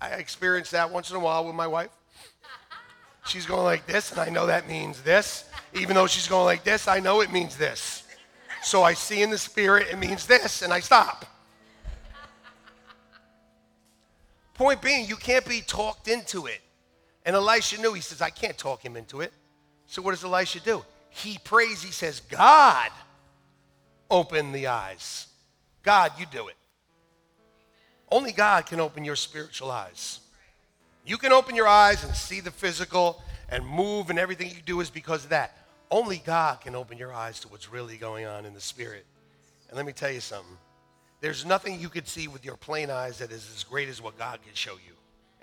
I 0.00 0.10
experience 0.10 0.70
that 0.70 0.90
once 0.90 1.10
in 1.10 1.16
a 1.16 1.20
while 1.20 1.44
with 1.46 1.54
my 1.54 1.66
wife. 1.66 1.90
She's 3.26 3.46
going 3.46 3.64
like 3.64 3.86
this, 3.86 4.12
and 4.12 4.20
I 4.20 4.28
know 4.28 4.46
that 4.46 4.68
means 4.68 5.02
this. 5.02 5.48
Even 5.74 5.96
though 5.96 6.06
she's 6.06 6.28
going 6.28 6.44
like 6.44 6.62
this, 6.62 6.86
I 6.86 7.00
know 7.00 7.22
it 7.22 7.32
means 7.32 7.56
this. 7.56 8.04
So 8.62 8.82
I 8.82 8.94
see 8.94 9.22
in 9.22 9.30
the 9.30 9.38
spirit 9.38 9.88
it 9.90 9.98
means 9.98 10.26
this, 10.26 10.62
and 10.62 10.72
I 10.72 10.80
stop. 10.80 11.24
Point 14.54 14.80
being, 14.80 15.06
you 15.06 15.16
can't 15.16 15.46
be 15.46 15.60
talked 15.60 16.08
into 16.08 16.46
it. 16.46 16.60
And 17.24 17.34
Elisha 17.34 17.80
knew, 17.80 17.92
he 17.92 18.00
says, 18.00 18.22
I 18.22 18.30
can't 18.30 18.56
talk 18.56 18.84
him 18.84 18.96
into 18.96 19.20
it. 19.20 19.32
So 19.86 20.00
what 20.00 20.12
does 20.12 20.24
Elisha 20.24 20.60
do? 20.60 20.84
He 21.10 21.38
prays, 21.38 21.82
he 21.82 21.92
says, 21.92 22.20
God, 22.20 22.90
open 24.10 24.52
the 24.52 24.68
eyes. 24.68 25.26
God, 25.82 26.12
you 26.18 26.26
do 26.26 26.48
it. 26.48 26.56
Only 28.10 28.32
God 28.32 28.66
can 28.66 28.80
open 28.80 29.04
your 29.04 29.16
spiritual 29.16 29.70
eyes. 29.70 30.20
You 31.04 31.18
can 31.18 31.32
open 31.32 31.54
your 31.54 31.68
eyes 31.68 32.04
and 32.04 32.14
see 32.14 32.40
the 32.40 32.50
physical 32.50 33.22
and 33.48 33.64
move, 33.66 34.10
and 34.10 34.18
everything 34.18 34.48
you 34.50 34.62
do 34.64 34.80
is 34.80 34.90
because 34.90 35.24
of 35.24 35.30
that. 35.30 35.56
Only 35.90 36.18
God 36.18 36.60
can 36.60 36.74
open 36.74 36.98
your 36.98 37.12
eyes 37.12 37.40
to 37.40 37.48
what's 37.48 37.70
really 37.70 37.96
going 37.96 38.26
on 38.26 38.44
in 38.44 38.54
the 38.54 38.60
spirit. 38.60 39.06
And 39.68 39.76
let 39.76 39.86
me 39.86 39.92
tell 39.92 40.10
you 40.10 40.20
something. 40.20 40.56
There's 41.20 41.44
nothing 41.44 41.80
you 41.80 41.88
could 41.88 42.08
see 42.08 42.28
with 42.28 42.44
your 42.44 42.56
plain 42.56 42.90
eyes 42.90 43.18
that 43.18 43.30
is 43.30 43.48
as 43.54 43.64
great 43.64 43.88
as 43.88 44.02
what 44.02 44.18
God 44.18 44.40
can 44.44 44.54
show 44.54 44.74
you. 44.74 44.94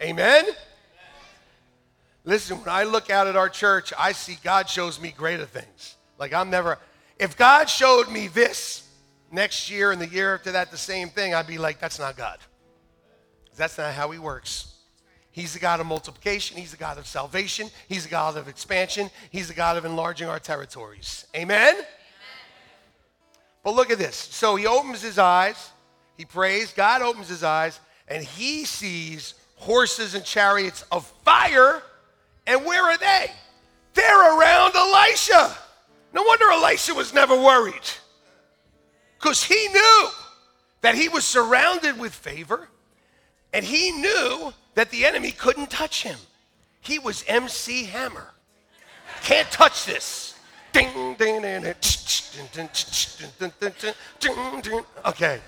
Amen? 0.01 0.45
Listen, 2.25 2.59
when 2.59 2.69
I 2.69 2.83
look 2.83 3.09
out 3.09 3.27
at 3.27 3.35
our 3.35 3.49
church, 3.49 3.91
I 3.97 4.11
see 4.11 4.37
God 4.43 4.69
shows 4.69 4.99
me 4.99 5.13
greater 5.15 5.45
things. 5.45 5.95
Like 6.17 6.33
I'm 6.33 6.49
never, 6.49 6.77
if 7.23 7.37
God 7.37 7.69
showed 7.69 8.09
me 8.09 8.27
this 8.27 8.85
next 9.31 9.71
year 9.71 9.93
and 9.93 10.01
the 10.01 10.07
year 10.07 10.35
after 10.35 10.51
that, 10.51 10.71
the 10.71 10.77
same 10.77 11.07
thing, 11.07 11.33
I'd 11.33 11.47
be 11.47 11.57
like, 11.57 11.79
that's 11.79 11.97
not 11.97 12.17
God. 12.17 12.37
That's 13.55 13.77
not 13.77 13.93
how 13.93 14.11
He 14.11 14.19
works. 14.19 14.75
He's 15.31 15.53
the 15.53 15.59
God 15.59 15.79
of 15.79 15.85
multiplication. 15.85 16.57
He's 16.57 16.71
the 16.71 16.77
God 16.77 16.97
of 16.97 17.07
salvation. 17.07 17.69
He's 17.87 18.03
the 18.03 18.09
God 18.09 18.35
of 18.35 18.49
expansion. 18.49 19.09
He's 19.29 19.47
the 19.47 19.53
God 19.53 19.77
of 19.77 19.85
enlarging 19.85 20.27
our 20.27 20.37
territories. 20.37 21.25
Amen? 21.33 21.75
Amen? 21.75 21.85
But 23.63 23.73
look 23.73 23.89
at 23.89 23.97
this. 23.97 24.17
So 24.17 24.57
he 24.57 24.67
opens 24.67 25.01
his 25.01 25.17
eyes. 25.17 25.71
He 26.17 26.25
prays. 26.25 26.73
God 26.73 27.01
opens 27.01 27.29
his 27.29 27.43
eyes, 27.43 27.79
and 28.09 28.21
he 28.21 28.65
sees 28.65 29.33
horses 29.55 30.13
and 30.13 30.25
chariots 30.25 30.83
of 30.91 31.05
fire. 31.23 31.81
And 32.45 32.65
where 32.65 32.83
are 32.83 32.97
they? 32.97 33.31
They're 33.93 34.37
around 34.37 34.75
Elisha. 34.75 35.57
No 36.13 36.21
wonder 36.23 36.51
Elisha 36.51 36.93
was 36.93 37.13
never 37.13 37.35
worried. 37.35 37.89
Because 39.19 39.43
he 39.43 39.67
knew 39.69 40.09
that 40.81 40.95
he 40.95 41.09
was 41.09 41.25
surrounded 41.25 41.97
with 41.99 42.13
favor, 42.13 42.67
and 43.51 43.65
he 43.65 43.91
knew 43.91 44.53
that 44.75 44.91
the 44.91 45.05
enemy 45.05 45.31
couldn't 45.31 45.69
touch 45.69 46.03
him. 46.03 46.17
He 46.81 46.99
was 46.99 47.23
MC 47.27 47.85
Hammer. 47.85 48.27
Can't 49.23 49.49
touch 49.49 49.85
this. 49.85 50.35
Ding, 50.73 51.15
ding, 51.17 51.41
ding, 51.41 51.61
ding, 54.19 54.85
Okay. 55.05 55.39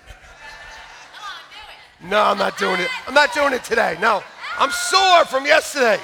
No, 2.03 2.21
I'm 2.21 2.37
not 2.37 2.57
doing 2.57 2.79
it. 2.79 2.89
I'm 3.07 3.13
not 3.13 3.33
doing 3.33 3.53
it 3.53 3.63
today. 3.63 3.97
No. 3.99 4.23
I'm 4.57 4.71
sore 4.71 5.25
from 5.25 5.45
yesterday. 5.45 5.99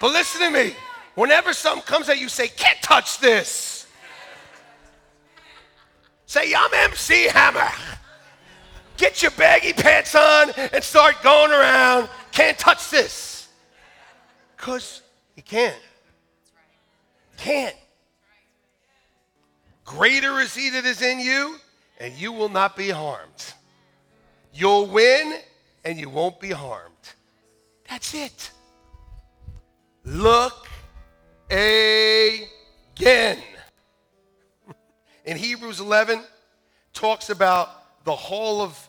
But 0.00 0.12
listen 0.12 0.40
to 0.40 0.50
me. 0.50 0.74
Whenever 1.14 1.52
something 1.52 1.84
comes 1.84 2.08
at 2.08 2.18
you, 2.18 2.28
say, 2.28 2.48
can't 2.48 2.80
touch 2.82 3.20
this. 3.20 3.73
Say, 6.26 6.54
I'm 6.54 6.72
MC 6.72 7.28
Hammer. 7.28 7.70
Get 8.96 9.22
your 9.22 9.32
baggy 9.32 9.72
pants 9.72 10.14
on 10.14 10.50
and 10.72 10.82
start 10.82 11.22
going 11.22 11.50
around 11.50 12.08
can't 12.34 12.58
touch 12.58 12.90
this. 12.90 13.48
Because 14.56 15.02
he 15.36 15.42
can't. 15.42 15.80
Can't. 17.36 17.76
Greater 19.84 20.40
is 20.40 20.54
he 20.54 20.70
that 20.70 20.84
is 20.84 21.00
in 21.00 21.20
you, 21.20 21.58
and 22.00 22.12
you 22.14 22.32
will 22.32 22.48
not 22.48 22.76
be 22.76 22.90
harmed. 22.90 23.52
You'll 24.52 24.86
win, 24.86 25.34
and 25.84 25.98
you 25.98 26.08
won't 26.10 26.40
be 26.40 26.50
harmed. 26.50 26.90
That's 27.88 28.14
it. 28.14 28.50
Look 30.04 30.66
again. 31.50 32.48
In 35.24 35.36
Hebrews 35.36 35.80
11, 35.80 36.22
talks 36.92 37.30
about 37.30 38.04
the 38.04 38.14
hall 38.14 38.60
of 38.60 38.88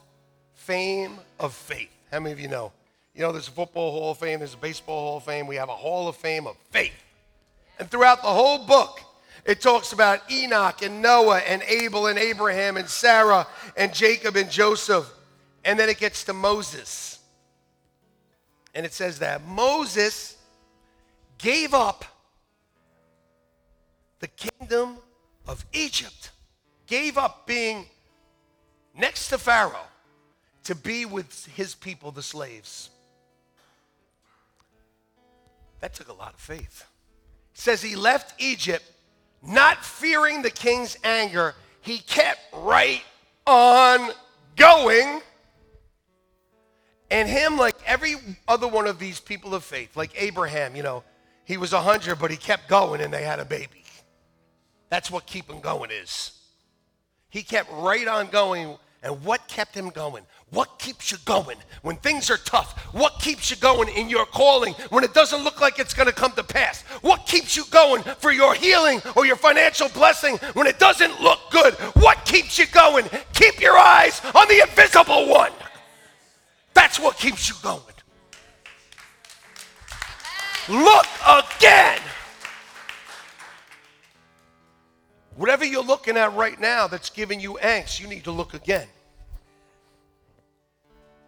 fame 0.54 1.18
of 1.40 1.54
faith. 1.54 1.90
How 2.12 2.20
many 2.20 2.34
of 2.34 2.40
you 2.40 2.48
know? 2.48 2.72
You 3.14 3.22
know, 3.22 3.32
there's 3.32 3.48
a 3.48 3.52
football 3.52 3.92
hall 3.92 4.12
of 4.12 4.18
fame, 4.18 4.40
there's 4.40 4.54
a 4.54 4.58
baseball 4.58 5.00
hall 5.08 5.18
of 5.18 5.24
fame. 5.24 5.48
We 5.48 5.56
have 5.56 5.70
a 5.70 5.76
hall 5.76 6.08
of 6.10 6.18
fame 6.18 6.48
of 6.48 6.58
faith. 6.72 6.94
And 7.80 7.90
throughout 7.90 8.22
the 8.22 8.28
whole 8.28 8.66
book, 8.66 9.00
it 9.46 9.62
talks 9.62 9.94
about 9.94 10.30
Enoch 10.30 10.82
and 10.82 11.02
Noah 11.02 11.40
and 11.40 11.62
Abel 11.64 12.08
and 12.08 12.20
Abraham 12.20 12.78
and 12.78 12.90
Sarah 12.90 13.48
and 13.78 13.94
Jacob 13.94 14.36
and 14.36 14.50
Joseph. 14.50 15.10
And 15.64 15.80
then 15.80 15.88
it 15.88 15.98
gets 15.98 16.26
to 16.26 16.34
Moses. 16.34 17.20
And 18.74 18.86
it 18.86 18.94
says 18.94 19.20
that 19.20 19.46
Moses 19.46 20.38
gave 21.38 21.74
up 21.74 22.04
the 24.20 24.28
kingdom 24.28 24.98
of 25.48 25.66
Egypt, 25.74 26.32
gave 26.88 27.18
up 27.18 27.46
being 27.48 27.86
next 28.98 29.30
to 29.30 29.38
Pharaoh 29.38 29.88
to 30.64 30.76
be 30.76 31.06
with 31.06 31.46
his 31.56 31.76
people, 31.76 32.12
the 32.12 32.24
slaves. 32.24 32.90
That 35.82 35.94
took 35.94 36.10
a 36.10 36.14
lot 36.14 36.34
of 36.34 36.40
faith. 36.40 36.86
It 37.54 37.60
says 37.60 37.82
he 37.82 37.96
left 37.96 38.34
Egypt 38.42 38.84
not 39.44 39.86
fearing 39.86 40.42
the 40.42 40.50
king's 40.50 40.98
anger. 41.04 41.54
He 41.82 42.00
kept 42.00 42.40
right 42.54 43.04
on 43.46 44.10
going. 44.56 45.22
And 47.12 47.30
him, 47.30 47.58
like 47.58 47.76
every 47.86 48.16
other 48.48 48.68
one 48.68 48.88
of 48.88 48.98
these 48.98 49.20
people 49.20 49.54
of 49.54 49.64
faith, 49.64 49.96
like 49.96 50.20
Abraham, 50.20 50.76
you 50.76 50.82
know, 50.82 51.04
he 51.46 51.58
was 51.58 51.72
100, 51.72 52.18
but 52.18 52.32
he 52.32 52.38
kept 52.38 52.68
going 52.68 53.02
and 53.02 53.14
they 53.14 53.24
had 53.24 53.40
a 53.40 53.46
baby. 53.46 53.85
That's 54.90 55.10
what 55.12 55.26
keeping 55.26 55.62
going 55.62 55.92
is. 55.92 56.32
He 57.30 57.44
kept 57.44 57.72
right 57.72 58.08
on 58.08 58.28
going 58.28 58.78
and 59.06 59.24
what 59.24 59.48
kept 59.48 59.76
him 59.76 59.90
going? 59.90 60.24
What 60.50 60.80
keeps 60.80 61.12
you 61.12 61.20
going 61.26 61.58
when 61.84 61.96
things 61.98 62.32
are 62.32 62.38
tough? 62.38 62.80
What 62.92 63.20
keeps 63.20 63.52
you 63.52 63.58
going 63.58 63.88
in 63.90 64.10
your 64.10 64.26
calling 64.26 64.74
when 64.90 65.04
it 65.04 65.14
doesn't 65.14 65.44
look 65.44 65.62
like 65.62 65.78
it's 65.78 65.94
going 65.94 66.08
to 66.08 66.14
come 66.14 66.32
to 66.32 66.44
pass? 66.44 66.82
What 67.02 67.28
keeps 67.28 67.56
you 67.56 67.66
going 67.70 68.02
for 68.02 68.32
your 68.32 68.56
healing 68.56 69.02
or 69.16 69.28
your 69.28 69.36
financial 69.36 69.90
blessing 69.90 70.38
when 70.54 70.66
it 70.66 70.80
doesn't 70.80 71.22
look 71.22 71.40
good? 71.52 71.76
What 71.96 72.26
keeps 72.26 72.58
you 72.58 72.66
going? 72.68 73.06
Keep 73.34 73.62
your 73.62 73.78
eyes 73.78 74.22
on 74.34 74.48
the 74.48 74.62
invisible 74.62 75.30
one. 75.30 75.52
That's 76.74 77.00
what 77.00 77.18
keeps 77.18 77.48
you 77.48 77.56
going. 77.62 77.82
Look 80.68 81.06
again. 81.28 82.00
Whatever 85.36 85.66
you're 85.66 85.84
looking 85.84 86.16
at 86.16 86.34
right 86.34 86.60
now 86.60 86.88
that's 86.88 87.10
giving 87.10 87.40
you 87.40 87.60
angst, 87.62 88.00
you 88.00 88.08
need 88.08 88.24
to 88.24 88.32
look 88.32 88.54
again. 88.54 88.88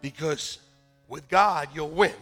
Because 0.02 0.60
with 1.08 1.28
God, 1.28 1.70
you'll 1.74 1.90
win 1.90 2.14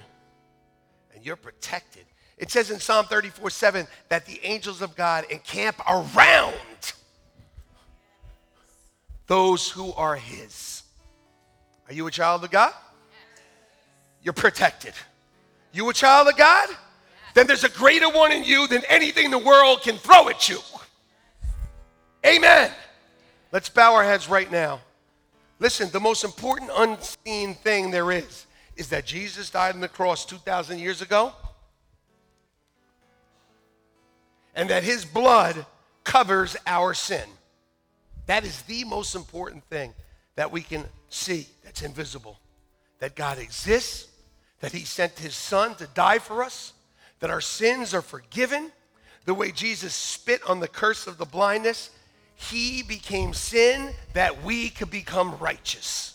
and 1.14 1.24
you're 1.24 1.36
protected. 1.36 2.06
It 2.38 2.52
says 2.52 2.72
in 2.72 2.80
Psalm 2.80 3.06
34 3.06 3.50
7 3.50 3.88
that 4.10 4.26
the 4.26 4.40
angels 4.44 4.82
of 4.82 4.96
God 4.96 5.26
encamp 5.30 5.80
around 5.88 6.56
those 9.28 9.70
who 9.70 9.94
are 9.94 10.16
His. 10.16 10.84
Are 11.88 11.94
you 11.94 12.08
a 12.08 12.12
child 12.12 12.44
of 12.44 12.52
God? 12.52 12.74
You're 14.24 14.34
protected. 14.34 14.94
You 15.72 15.88
a 15.90 15.94
child 15.94 16.28
of 16.28 16.36
God? 16.36 16.70
Then 17.36 17.48
there's 17.48 17.64
a 17.64 17.70
greater 17.70 18.10
one 18.10 18.32
in 18.32 18.44
you 18.44 18.68
than 18.68 18.82
anything 18.90 19.30
the 19.30 19.38
world 19.38 19.82
can 19.84 19.98
throw 19.98 20.30
at 20.30 20.50
you. 20.50 20.58
Amen. 22.26 22.72
Let's 23.52 23.70
bow 23.70 23.94
our 23.94 24.04
heads 24.04 24.28
right 24.28 24.52
now. 24.52 24.82
Listen, 25.60 25.90
the 25.92 26.00
most 26.00 26.24
important 26.24 26.72
unseen 26.76 27.54
thing 27.54 27.92
there 27.92 28.12
is 28.12 28.48
is 28.76 28.90
that 28.90 29.06
Jesus 29.06 29.50
died 29.50 29.76
on 29.76 29.82
the 29.82 29.88
cross 29.88 30.26
2,000 30.26 30.80
years 30.80 31.02
ago 31.02 31.32
and 34.56 34.70
that 34.70 34.84
his 34.84 35.06
blood 35.06 35.66
covers 36.04 36.58
our 36.66 36.94
sin. 36.94 37.24
That 38.26 38.44
is 38.44 38.62
the 38.64 38.84
most 38.86 39.16
important 39.16 39.64
thing 39.66 39.94
that 40.36 40.52
we 40.52 40.62
can 40.62 40.86
see 41.10 41.48
that's 41.64 41.84
invisible. 41.84 42.40
That 43.00 43.16
God 43.16 43.38
exists, 43.38 44.08
that 44.62 44.72
he 44.72 44.84
sent 44.84 45.20
his 45.20 45.36
son 45.36 45.76
to 45.76 45.88
die 45.88 46.20
for 46.20 46.44
us, 46.44 46.74
that 47.20 47.30
our 47.30 47.42
sins 47.42 47.94
are 47.94 48.02
forgiven. 48.02 48.72
The 49.26 49.34
way 49.34 49.52
Jesus 49.52 49.94
spit 49.94 50.42
on 50.50 50.60
the 50.60 50.68
curse 50.68 51.08
of 51.08 51.18
the 51.18 51.26
blindness, 51.26 51.92
he 52.36 52.84
became 52.84 53.34
sin 53.34 53.94
that 54.14 54.44
we 54.44 54.70
could 54.70 54.92
become 54.92 55.38
righteous. 55.40 56.12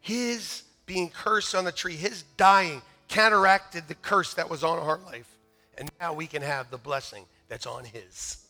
His 0.00 0.62
being 0.86 1.10
cursed 1.10 1.54
on 1.54 1.64
the 1.64 1.72
tree, 1.72 1.96
his 1.96 2.24
dying 2.36 2.82
counteracted 3.08 3.88
the 3.88 3.94
curse 3.94 4.34
that 4.34 4.48
was 4.48 4.62
on 4.62 4.78
our 4.78 4.98
life. 4.98 5.36
And 5.76 5.90
now 6.00 6.12
we 6.12 6.26
can 6.26 6.42
have 6.42 6.70
the 6.70 6.78
blessing 6.78 7.24
that's 7.48 7.66
on 7.66 7.84
his 7.84 8.44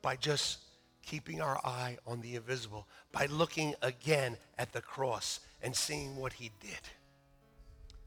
by 0.00 0.16
just 0.16 0.58
keeping 1.04 1.40
our 1.40 1.58
eye 1.64 1.98
on 2.06 2.20
the 2.20 2.36
invisible, 2.36 2.86
by 3.12 3.26
looking 3.26 3.74
again 3.82 4.36
at 4.58 4.72
the 4.72 4.80
cross 4.80 5.40
and 5.62 5.74
seeing 5.74 6.16
what 6.16 6.32
he 6.32 6.50
did. 6.60 6.80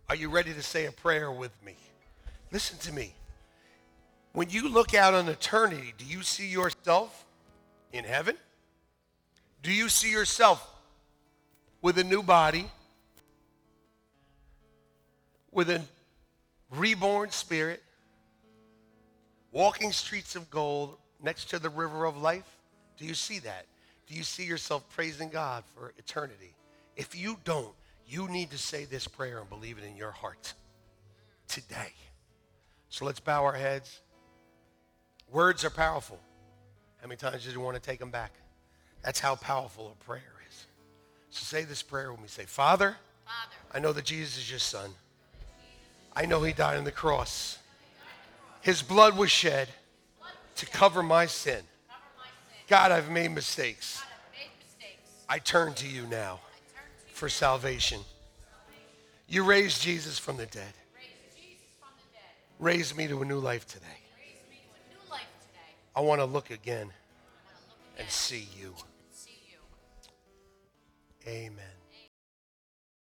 Are 0.09 0.15
you 0.15 0.29
ready 0.29 0.53
to 0.53 0.61
say 0.61 0.85
a 0.85 0.91
prayer 0.91 1.31
with 1.31 1.51
me? 1.63 1.75
Listen 2.51 2.77
to 2.79 2.93
me. 2.93 3.15
When 4.35 4.49
you 4.49 4.67
look 4.67 4.93
out 4.93 5.13
on 5.13 5.29
eternity, 5.29 5.93
do 5.97 6.03
you 6.03 6.21
see 6.21 6.47
yourself 6.47 7.25
in 7.93 8.03
heaven? 8.03 8.35
Do 9.63 9.71
you 9.71 9.87
see 9.87 10.11
yourself 10.11 10.69
with 11.81 11.97
a 11.97 12.03
new 12.03 12.21
body, 12.21 12.69
with 15.53 15.69
a 15.69 15.81
reborn 16.69 17.31
spirit, 17.31 17.81
walking 19.53 19.93
streets 19.93 20.35
of 20.35 20.49
gold 20.49 20.97
next 21.23 21.49
to 21.51 21.57
the 21.57 21.69
river 21.69 22.03
of 22.03 22.17
life? 22.17 22.57
Do 22.97 23.05
you 23.05 23.13
see 23.13 23.39
that? 23.39 23.65
Do 24.05 24.15
you 24.15 24.23
see 24.23 24.43
yourself 24.43 24.83
praising 24.89 25.29
God 25.29 25.63
for 25.73 25.93
eternity? 25.97 26.53
If 26.97 27.17
you 27.17 27.37
don't, 27.45 27.73
you 28.05 28.27
need 28.27 28.51
to 28.51 28.57
say 28.57 28.83
this 28.83 29.07
prayer 29.07 29.39
and 29.39 29.49
believe 29.49 29.77
it 29.77 29.85
in 29.85 29.95
your 29.95 30.11
heart 30.11 30.53
today. 31.47 31.93
So 32.89 33.05
let's 33.05 33.21
bow 33.21 33.45
our 33.45 33.53
heads. 33.53 34.01
Words 35.35 35.65
are 35.65 35.69
powerful. 35.69 36.17
How 37.01 37.09
many 37.09 37.17
times 37.17 37.43
did 37.43 37.53
you 37.53 37.59
want 37.59 37.75
to 37.75 37.81
take 37.81 37.99
them 37.99 38.09
back? 38.09 38.31
That's 39.03 39.19
how 39.19 39.35
powerful 39.35 39.93
a 39.99 40.05
prayer 40.05 40.33
is. 40.49 40.65
So 41.29 41.43
say 41.43 41.65
this 41.65 41.83
prayer 41.83 42.13
when 42.13 42.21
we 42.21 42.29
say, 42.29 42.45
Father, 42.45 42.95
Father 43.25 43.55
I 43.73 43.79
know 43.79 43.91
that 43.91 44.05
Jesus 44.05 44.37
is 44.37 44.49
your 44.49 44.59
son. 44.59 44.91
I 46.15 46.25
know 46.25 46.41
he 46.41 46.53
died 46.53 46.77
on 46.77 46.85
the 46.85 46.91
cross. 46.91 47.57
His 48.61 48.81
blood 48.81 49.17
was 49.17 49.29
shed 49.29 49.67
to 50.55 50.65
cover 50.67 51.03
my 51.03 51.25
sin. 51.25 51.63
God, 52.69 52.93
I've 52.93 53.11
made 53.11 53.31
mistakes. 53.31 54.01
I 55.27 55.39
turn 55.39 55.73
to 55.73 55.87
you 55.89 56.05
now 56.07 56.39
for 57.11 57.27
salvation. 57.27 57.99
You 59.27 59.43
raised 59.43 59.81
Jesus 59.81 60.17
from 60.17 60.37
the 60.37 60.45
dead. 60.45 60.73
Raise 62.57 62.95
me 62.95 63.09
to 63.09 63.21
a 63.21 63.25
new 63.25 63.39
life 63.39 63.67
today. 63.67 64.04
I 65.95 66.01
want 66.01 66.19
to 66.19 66.25
look 66.25 66.51
again 66.51 66.91
and 67.97 68.09
see 68.09 68.47
you. 68.59 68.73
Amen. 71.27 71.74